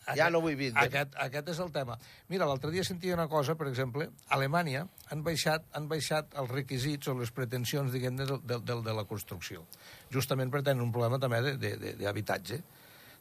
aquest, 0.10 0.18
Ja 0.24 0.30
no 0.34 0.42
vull 0.42 0.56
vindre. 0.60 0.84
Aquest, 0.86 1.16
aquest 1.26 1.50
és 1.54 1.60
el 1.64 1.72
tema. 1.76 1.98
Mira, 2.30 2.46
l'altre 2.50 2.72
dia 2.74 2.84
sentia 2.84 3.14
una 3.16 3.28
cosa, 3.32 3.56
per 3.56 3.68
exemple, 3.70 4.10
a 4.28 4.36
Alemanya 4.38 4.86
han 5.14 5.24
baixat, 5.24 5.66
han 5.78 5.88
baixat 5.92 6.34
els 6.42 6.50
requisits 6.52 7.08
o 7.08 7.16
les 7.20 7.32
pretensions, 7.32 7.92
diguem 7.94 8.16
de, 8.20 8.26
de, 8.26 8.60
de, 8.60 8.80
de 8.90 8.94
la 8.98 9.06
construcció. 9.10 9.66
Justament 10.12 10.52
per 10.52 10.62
tenir 10.66 10.82
un 10.84 10.92
problema 10.92 11.20
també 11.20 11.42
de- 11.46 11.58
de- 11.58 11.78
de- 11.78 11.96
d'habitatge. 12.04 12.62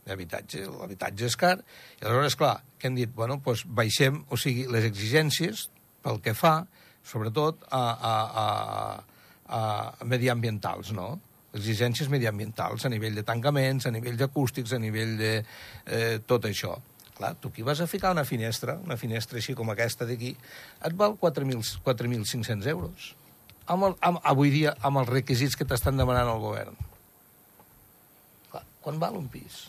D'habitatge, 0.09 0.65
l'habitatge 0.73 1.27
és 1.27 1.37
car. 1.37 1.59
I 2.01 2.05
aleshores, 2.05 2.37
clar, 2.41 2.63
que 2.79 2.87
han 2.89 2.95
dit, 2.97 3.11
bueno, 3.15 3.41
doncs 3.45 3.65
baixem, 3.67 4.23
o 4.31 4.37
sigui, 4.41 4.67
les 4.73 4.85
exigències 4.89 5.67
pel 6.03 6.21
que 6.25 6.33
fa, 6.35 6.63
sobretot, 7.05 7.65
a, 7.71 7.83
a, 8.13 8.15
a, 8.43 9.05
a 10.01 10.05
mediambientals, 10.05 10.93
no? 10.97 11.19
Exigències 11.59 12.11
mediambientals 12.13 12.87
a 12.87 12.93
nivell 12.93 13.19
de 13.19 13.25
tancaments, 13.27 13.87
a 13.87 13.93
nivells 13.95 14.23
acústics, 14.25 14.73
a 14.73 14.81
nivell 14.83 15.17
de 15.21 15.33
eh, 15.43 16.19
tot 16.27 16.49
això. 16.49 16.77
Clar, 17.19 17.35
tu 17.43 17.51
aquí 17.51 17.65
vas 17.67 17.81
a 17.81 17.89
ficar 17.91 18.13
una 18.15 18.25
finestra, 18.25 18.77
una 18.85 18.97
finestra 18.97 19.41
així 19.41 19.55
com 19.59 19.71
aquesta 19.73 20.07
d'aquí, 20.07 20.37
et 20.87 20.95
val 20.99 21.17
4.000 21.19 21.83
4.500 21.87 22.69
euros. 22.71 23.15
Amb 23.67 23.89
el, 23.89 23.97
amb, 24.07 24.21
avui 24.23 24.55
dia, 24.55 24.77
amb 24.87 25.03
els 25.03 25.11
requisits 25.11 25.59
que 25.59 25.67
t'estan 25.69 25.99
demanant 25.99 26.31
el 26.31 26.39
govern. 26.41 26.79
Clar, 28.53 28.63
quan 28.85 29.03
val 29.03 29.19
un 29.19 29.27
pis? 29.33 29.67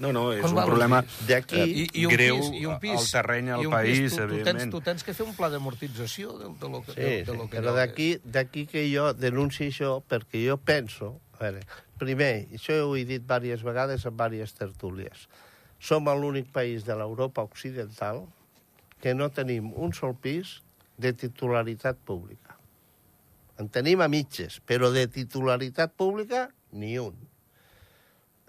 No, 0.00 0.14
no, 0.16 0.30
és 0.32 0.40
Com 0.40 0.56
un 0.56 0.64
problema? 0.64 1.02
D'aquí- 1.28 1.58
eh, 1.60 1.66
I, 1.68 1.88
i 2.00 2.06
un 2.08 2.12
greu 2.14 2.38
pis, 2.38 2.50
i 2.56 2.64
un 2.66 2.78
pis, 2.80 2.96
al 2.96 3.08
terreny 3.12 3.50
al 3.52 3.62
i 3.62 3.66
un 3.68 3.74
país, 3.74 3.98
pis, 3.98 4.10
tu, 4.10 4.16
tu, 4.16 4.20
tens, 4.22 4.32
evidentment. 4.32 4.70
tu 4.72 4.80
tens 4.80 5.04
que 5.04 5.14
fer 5.14 5.26
un 5.26 5.34
pla 5.36 5.50
d'amortització 5.52 6.38
de, 6.38 6.48
de, 6.56 6.70
lo 6.72 6.80
que, 6.86 6.94
Sí, 6.94 7.00
de, 7.00 7.10
sí, 7.18 7.24
de 7.28 7.36
lo 7.36 7.48
que 7.50 7.60
però 7.60 7.74
d'aquí 7.76 8.08
d'aquí 8.24 8.66
que 8.66 8.86
jo 8.88 9.12
denunci 9.12 9.68
això, 9.68 9.98
perquè 10.00 10.46
jo 10.48 10.56
penso... 10.56 11.18
A 11.36 11.44
veure, 11.44 11.60
primer, 12.00 12.48
això 12.56 12.78
ho 12.86 12.96
he 12.96 13.04
dit 13.04 13.22
diverses 13.28 13.62
vegades 13.64 14.04
en 14.08 14.16
diverses 14.16 14.54
tertúlies, 14.56 15.28
som 15.78 16.04
l'únic 16.08 16.48
país 16.52 16.84
de 16.88 16.96
l'Europa 16.96 17.42
occidental 17.44 18.24
que 19.00 19.14
no 19.14 19.28
tenim 19.28 19.72
un 19.76 19.92
sol 19.92 20.16
pis 20.16 20.62
de 20.96 21.12
titularitat 21.12 21.96
pública. 22.04 22.56
En 23.60 23.68
tenim 23.68 24.00
a 24.00 24.08
mitges, 24.08 24.60
però 24.64 24.90
de 24.92 25.06
titularitat 25.08 25.92
pública, 25.92 26.48
ni 26.72 26.98
un. 26.98 27.16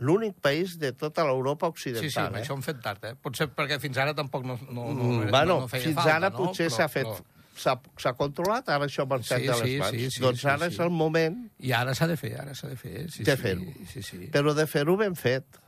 L'únic 0.01 0.39
país 0.41 0.79
de 0.81 0.89
tota 0.97 1.23
l'Europa 1.27 1.67
occidental. 1.69 2.07
Sí, 2.09 2.13
sí, 2.15 2.19
amb 2.19 2.35
eh? 2.39 2.41
això 2.41 2.55
hem 2.57 2.63
fet 2.65 2.79
tard, 2.81 3.03
eh? 3.05 3.13
Potser 3.21 3.47
perquè 3.53 3.77
fins 3.79 3.99
ara 4.01 4.15
tampoc 4.17 4.43
no, 4.49 4.55
no, 4.71 4.87
no, 4.89 5.03
Mm, 5.05 5.19
no, 5.27 5.29
bueno, 5.29 5.59
no 5.61 5.67
feia 5.69 5.83
fins 5.85 5.99
falta, 5.99 6.15
ara 6.15 6.29
no? 6.33 6.37
potser 6.41 6.71
s'ha 6.73 6.87
fet... 6.89 7.05
però- 7.05 7.27
S'ha 7.61 8.13
controlat, 8.17 8.69
ara 8.73 8.87
això 8.87 9.03
ha 9.03 9.09
marxat 9.11 9.37
Sí, 9.43 9.45
de 9.45 9.55
les 9.59 9.73
mans. 9.81 9.91
sí, 9.93 10.05
sí, 10.15 10.21
doncs 10.23 10.39
sí, 10.41 10.47
ara 10.49 10.65
sí. 10.69 10.73
és 10.73 10.79
el 10.81 10.89
moment 10.89 11.35
I 11.59 11.73
ara 11.77 11.93
s'ha 11.93 12.07
de 12.09 12.15
fer, 12.17 12.31
ara 12.39 12.55
s'ha 12.57 12.69
de 12.71 12.77
fer. 12.79 13.03
Sí, 13.11 13.23
de 13.27 13.35
sí, 13.35 13.41
fer-ho. 13.43 13.65
Sí, 13.91 14.01
sí. 14.01 14.17
però 14.33 14.55
de 14.57 14.65
fer-ho 14.65 14.95
ben 14.97 15.13
fet. 15.19 15.59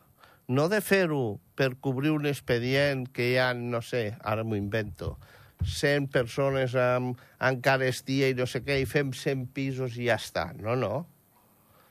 No 0.47 0.69
de 0.71 0.79
fer-ho 0.81 1.39
per 1.59 1.75
cobrir 1.83 2.09
un 2.15 2.25
expedient 2.25 3.05
que 3.13 3.27
hi 3.33 3.37
ha, 3.37 3.51
no 3.53 3.81
sé, 3.85 4.15
ara 4.23 4.43
m'ho 4.47 4.55
invento, 4.57 5.17
100 5.63 6.07
persones 6.11 6.73
amb, 6.73 7.19
amb 7.37 7.61
carestia 7.61 8.31
i 8.31 8.33
no 8.33 8.47
sé 8.49 8.63
què, 8.65 8.79
i 8.81 8.87
fem 8.89 9.11
100 9.13 9.45
pisos 9.53 9.99
i 9.99 10.07
ja 10.09 10.15
està. 10.17 10.49
No, 10.57 10.73
no. 10.79 11.05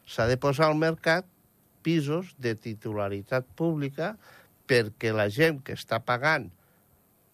S'ha 0.09 0.27
de 0.27 0.37
posar 0.41 0.67
al 0.73 0.75
mercat 0.81 1.29
pisos 1.83 2.33
de 2.39 2.55
titularitat 2.55 3.47
pública 3.59 4.15
perquè 4.69 5.13
la 5.15 5.29
gent 5.33 5.61
que 5.67 5.77
està 5.77 6.01
pagant 6.07 6.49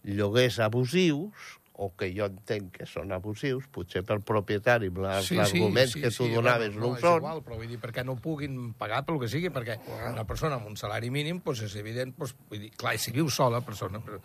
lloguers 0.03 0.59
abusius, 0.63 1.55
o 1.79 1.93
que 1.95 2.09
jo 2.11 2.25
entenc 2.27 2.73
que 2.75 2.85
són 2.89 3.13
abusius, 3.15 3.63
potser 3.71 4.01
pel 4.03 4.19
propietari, 4.27 4.89
amb 4.91 5.05
els 5.05 5.29
arguments 5.31 5.95
que 5.95 6.11
tu 6.11 6.27
donaves 6.27 6.73
bueno, 6.73 6.81
no, 6.81 6.89
ho 6.89 6.97
és 6.97 7.05
són, 7.05 7.21
Igual, 7.23 7.39
però 7.45 7.59
vull 7.61 7.71
dir, 7.71 7.79
perquè 7.79 8.03
no 8.03 8.17
puguin 8.19 8.57
pagar 8.79 9.05
pel 9.07 9.21
que 9.21 9.29
sigui, 9.31 9.51
perquè 9.55 9.77
una 10.09 10.25
persona 10.27 10.57
amb 10.59 10.67
un 10.67 10.75
salari 10.79 11.07
mínim, 11.13 11.39
doncs 11.45 11.63
és 11.69 11.77
evident, 11.79 12.11
doncs, 12.17 12.35
vull 12.51 12.65
dir, 12.65 12.73
clar, 12.75 12.97
si 12.99 13.15
viu 13.15 13.31
sola, 13.31 13.63
persona, 13.63 14.03
però 14.03 14.19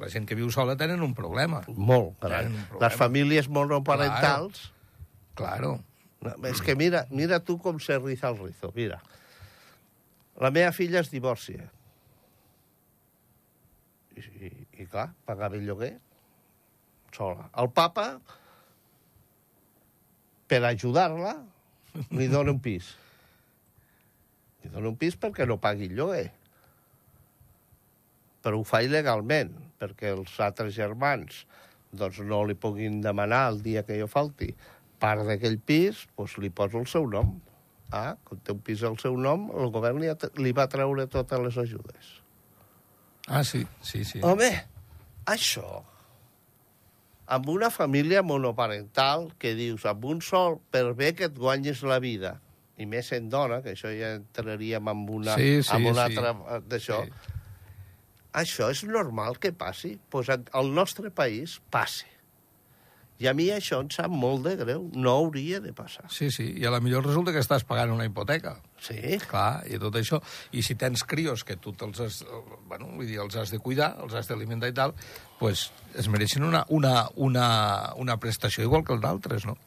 la 0.00 0.08
gent 0.08 0.24
que 0.24 0.38
viu 0.38 0.48
sola 0.54 0.78
tenen 0.80 1.04
un 1.04 1.12
problema. 1.18 1.60
molt. 1.68 2.16
Tenen 2.22 2.54
un 2.54 2.64
problema. 2.64 2.86
Les 2.86 2.96
famílies 2.96 3.52
monoparentals... 3.52 4.70
Claro. 5.40 5.78
No, 6.20 6.32
és 6.48 6.60
que 6.60 6.74
mira, 6.76 7.06
mira 7.08 7.38
tu 7.40 7.56
com 7.60 7.78
se 7.80 7.96
riza 7.98 8.28
el 8.28 8.36
rizo, 8.40 8.72
mira. 8.76 8.98
La 10.40 10.50
meva 10.54 10.72
filla 10.72 11.02
es 11.04 11.10
divorcia. 11.12 11.66
I, 14.16 14.20
i, 14.20 14.50
i 14.82 14.86
clar, 14.88 15.10
pagava 15.28 15.58
el 15.58 15.66
lloguer 15.68 15.94
sola. 17.14 17.48
El 17.60 17.70
papa, 17.74 18.06
per 20.50 20.62
ajudar-la, 20.64 21.34
li 22.16 22.28
dona 22.32 22.54
un 22.54 22.60
pis. 22.62 22.92
Li 24.62 24.72
dona 24.72 24.92
un 24.92 24.98
pis 25.00 25.16
perquè 25.20 25.46
no 25.48 25.60
pagui 25.62 25.90
el 25.90 25.96
lloguer. 25.98 26.28
Però 28.40 28.60
ho 28.60 28.64
fa 28.64 28.80
il·legalment, 28.84 29.52
perquè 29.80 30.14
els 30.16 30.38
altres 30.40 30.72
germans 30.76 31.44
doncs 31.90 32.20
no 32.22 32.44
li 32.46 32.54
puguin 32.54 33.00
demanar 33.02 33.48
el 33.50 33.64
dia 33.64 33.82
que 33.82 33.96
jo 33.98 34.06
falti 34.06 34.52
part 35.00 35.24
d'aquell 35.26 35.56
pis, 35.66 36.04
doncs 36.16 36.36
li 36.38 36.50
poso 36.54 36.78
el 36.78 36.86
seu 36.86 37.08
nom. 37.10 37.32
Ah, 37.92 38.16
com 38.24 38.38
té 38.38 38.52
un 38.54 38.60
pis 38.62 38.82
al 38.86 38.96
seu 39.02 39.16
nom, 39.18 39.48
el 39.58 39.70
govern 39.74 39.98
li, 39.98 40.10
li 40.38 40.52
va 40.54 40.68
treure 40.70 41.06
totes 41.10 41.40
les 41.42 41.56
ajudes. 41.58 42.10
Ah, 43.26 43.42
sí, 43.44 43.64
sí, 43.82 44.04
sí. 44.04 44.20
Home, 44.22 44.50
això, 45.26 45.82
amb 47.30 47.48
una 47.50 47.70
família 47.70 48.22
monoparental 48.26 49.28
que 49.38 49.54
dius, 49.58 49.84
amb 49.86 50.04
un 50.10 50.22
sol, 50.22 50.60
per 50.70 50.92
bé 50.98 51.12
que 51.18 51.28
et 51.30 51.36
guanyes 51.38 51.82
la 51.86 51.98
vida, 52.02 52.36
i 52.80 52.86
més 52.90 53.10
en 53.12 53.28
dona, 53.30 53.60
que 53.62 53.74
això 53.76 53.90
ja 53.94 54.14
entraríem 54.18 54.88
amb 54.88 55.10
una, 55.18 55.34
Sí, 55.36 55.60
sí, 55.62 55.74
amb 55.76 55.90
una 55.92 56.06
sí. 56.08 56.16
altra 56.16 56.30
eh, 56.56 56.60
d'això, 56.66 57.02
Sí. 57.04 57.34
això 58.32 58.70
és 58.70 58.84
normal 58.84 59.38
que 59.38 59.52
passi. 59.52 59.98
Pues 60.08 60.30
al 60.30 60.72
nostre 60.74 61.10
país 61.10 61.60
passe. 61.70 62.06
I 63.20 63.26
a 63.28 63.34
mi 63.36 63.50
això 63.52 63.82
em 63.84 63.90
sap 63.92 64.08
molt 64.08 64.46
de 64.46 64.54
greu. 64.56 64.86
No 64.96 65.10
hauria 65.18 65.58
de 65.60 65.74
passar. 65.76 66.06
Sí, 66.08 66.30
sí, 66.32 66.46
i 66.56 66.64
a 66.64 66.70
la 66.72 66.80
millor 66.80 67.04
resulta 67.04 67.34
que 67.36 67.42
estàs 67.42 67.66
pagant 67.68 67.92
una 67.92 68.06
hipoteca. 68.08 68.54
Sí, 68.80 69.18
Clar, 69.28 69.60
i 69.68 69.76
tot 69.78 69.98
això. 70.00 70.22
I 70.56 70.62
si 70.64 70.74
tens 70.80 71.04
crios 71.04 71.44
que 71.44 71.58
tu 71.60 71.74
te'ls 71.76 72.00
has, 72.00 72.20
bueno, 72.68 72.88
vull 72.96 73.06
dir, 73.06 73.18
els 73.20 73.36
has 73.36 73.52
de 73.52 73.58
cuidar, 73.60 73.90
els 74.00 74.14
has 74.16 74.30
d'alimentar 74.30 74.70
i 74.72 74.76
tal, 74.76 74.94
pues 75.38 75.66
es 76.00 76.08
mereixen 76.08 76.44
una, 76.48 76.64
una, 76.72 77.08
una, 77.16 77.46
una 78.00 78.16
prestació 78.16 78.64
igual 78.64 78.84
que 78.88 78.94
els 78.96 79.02
d'altres, 79.04 79.44
no? 79.44 79.58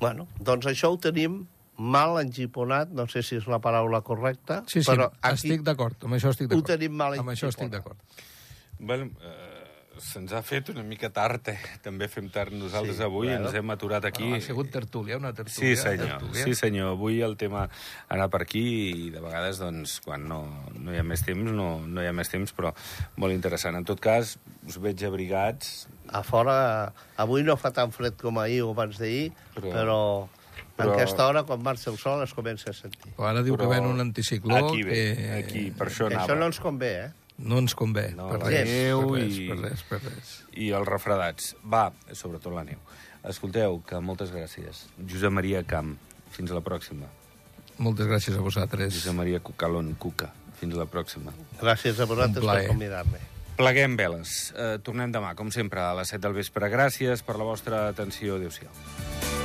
bueno, 0.00 0.26
doncs 0.40 0.66
això 0.68 0.90
ho 0.92 0.96
tenim 1.00 1.42
mal 1.76 2.18
engiponat, 2.20 2.90
no 2.92 3.04
sé 3.08 3.22
si 3.24 3.36
és 3.38 3.46
la 3.48 3.58
paraula 3.62 4.00
correcta, 4.04 4.62
Sí, 4.68 4.82
sí, 4.82 4.90
però 4.90 5.06
aquí 5.20 5.34
estic 5.48 5.62
d'acord, 5.66 5.96
amb 6.04 6.14
això 6.18 6.32
estic 6.34 6.46
ho 6.46 6.54
d'acord. 6.56 6.66
tenim 6.72 6.92
mal 6.96 7.16
Amb 7.18 7.30
això 7.32 7.48
estic 7.48 7.68
engiponat. 7.68 7.96
d'acord. 8.00 8.78
Bueno, 8.78 9.08
eh, 9.22 9.53
se'ns 9.98 10.32
ha 10.32 10.40
fet 10.42 10.68
una 10.70 10.82
mica 10.82 11.10
tard, 11.10 11.48
eh? 11.48 11.58
També 11.82 12.08
fem 12.08 12.28
tard 12.30 12.52
nosaltres 12.52 12.96
Sí, 12.96 13.02
avui, 13.02 13.28
bueno. 13.28 13.46
ens 13.46 13.54
hem 13.54 13.70
aturat 13.70 14.04
aquí. 14.04 14.22
Bueno, 14.24 14.36
ha 14.36 14.40
sigut 14.46 14.70
tertúlia, 14.70 15.16
una 15.16 15.30
Sí, 15.30 15.36
tertúlia. 15.42 15.76
senyor. 15.76 16.08
tertúlia. 16.08 16.44
Sí, 16.44 16.54
senyor. 16.54 16.88
Avui 16.92 17.20
el 17.22 17.36
tema 17.36 17.64
ha 17.64 18.14
anat 18.14 18.30
per 18.30 18.42
aquí 18.42 18.62
i 19.06 19.10
de 19.10 19.20
vegades, 19.20 19.58
doncs, 19.58 20.00
quan 20.04 20.26
no, 20.28 20.40
no 20.74 20.92
hi 20.94 20.98
ha 20.98 21.02
més 21.02 21.22
temps, 21.24 21.50
no, 21.52 21.80
no 21.86 22.02
hi 22.02 22.06
ha 22.06 22.12
més 22.12 22.28
temps, 22.28 22.52
però 22.54 22.74
molt 23.16 23.32
interessant. 23.32 23.76
En 23.76 23.84
tot 23.84 24.00
cas, 24.00 24.38
us 24.66 24.78
veig 24.78 25.02
abrigats. 25.04 25.86
A 26.08 26.22
fora, 26.22 26.92
avui 27.16 27.42
no 27.42 27.56
fa 27.56 27.70
tan 27.72 27.90
fred 27.92 28.16
com 28.20 28.38
ahir 28.38 28.62
o 28.62 28.70
abans 28.70 28.98
d'ahir, 28.98 29.32
Però- 29.54 29.70
però, 29.72 29.72
però, 29.72 30.28
però- 30.76 30.92
en 30.92 30.94
aquesta 31.00 31.26
hora, 31.26 31.42
quan 31.44 31.62
marxa 31.62 31.90
el 31.90 31.98
sol, 31.98 32.22
es 32.22 32.34
comença 32.34 32.70
a 32.70 32.72
sentir. 32.74 33.12
Però 33.16 33.28
ara 33.30 33.42
diu 33.42 33.54
Però 33.56 33.68
que 33.68 33.74
ven 33.80 33.86
un 33.86 34.00
anticicló 34.00 34.56
Aquí 34.68 34.82
ve, 34.82 35.14
que 35.16 35.32
aquí, 35.32 35.70
per 35.70 35.88
això 35.88 36.08
Que 36.08 36.14
anava. 36.14 36.26
això 36.28 36.36
no 36.38 36.46
ens 36.46 36.60
convé, 36.60 36.92
eh? 37.06 37.10
No 37.38 37.58
ens 37.58 37.74
convé. 37.74 38.12
No, 38.14 38.28
per, 38.30 38.38
la 38.42 38.48
res, 38.50 38.68
neu 38.68 39.02
per 39.10 39.18
res, 39.20 39.36
i- 39.38 39.48
per 39.48 39.58
res, 39.58 39.82
per 39.88 40.00
res. 40.02 40.34
I 40.52 40.70
els 40.70 40.86
refredats. 40.88 41.56
Va, 41.64 41.92
sobretot 42.12 42.52
la 42.54 42.64
neu. 42.64 42.78
Escolteu, 43.24 43.82
que 43.88 43.98
moltes 44.00 44.30
gràcies. 44.30 44.84
Josep 45.08 45.32
Maria 45.32 45.62
Camp, 45.64 45.96
fins 46.30 46.50
a 46.50 46.54
la 46.54 46.60
pròxima. 46.60 47.06
Moltes 47.78 48.06
gràcies 48.06 48.36
a 48.36 48.40
vosaltres. 48.40 48.92
Josep 48.94 49.14
Maria 49.14 49.40
Cucalón, 49.40 49.94
Cuca, 49.98 50.32
fins 50.60 50.74
a 50.74 50.78
la 50.78 50.86
pròxima. 50.86 51.32
Gràcies 51.60 51.98
a 52.00 52.04
vosaltres 52.06 52.44
per 52.44 52.66
convidar-me. 52.68 53.18
Pleguem 53.56 53.96
veles. 53.96 54.52
Eh, 54.56 54.78
tornem 54.82 55.12
demà, 55.14 55.34
com 55.38 55.50
sempre, 55.50 55.80
a 55.80 55.94
les 55.94 56.08
7 56.08 56.22
del 56.26 56.34
vespre. 56.34 56.68
Gràcies 56.70 57.22
per 57.22 57.36
la 57.38 57.44
vostra 57.44 57.88
atenció. 57.88 58.36
Adéu-siau. 58.36 59.43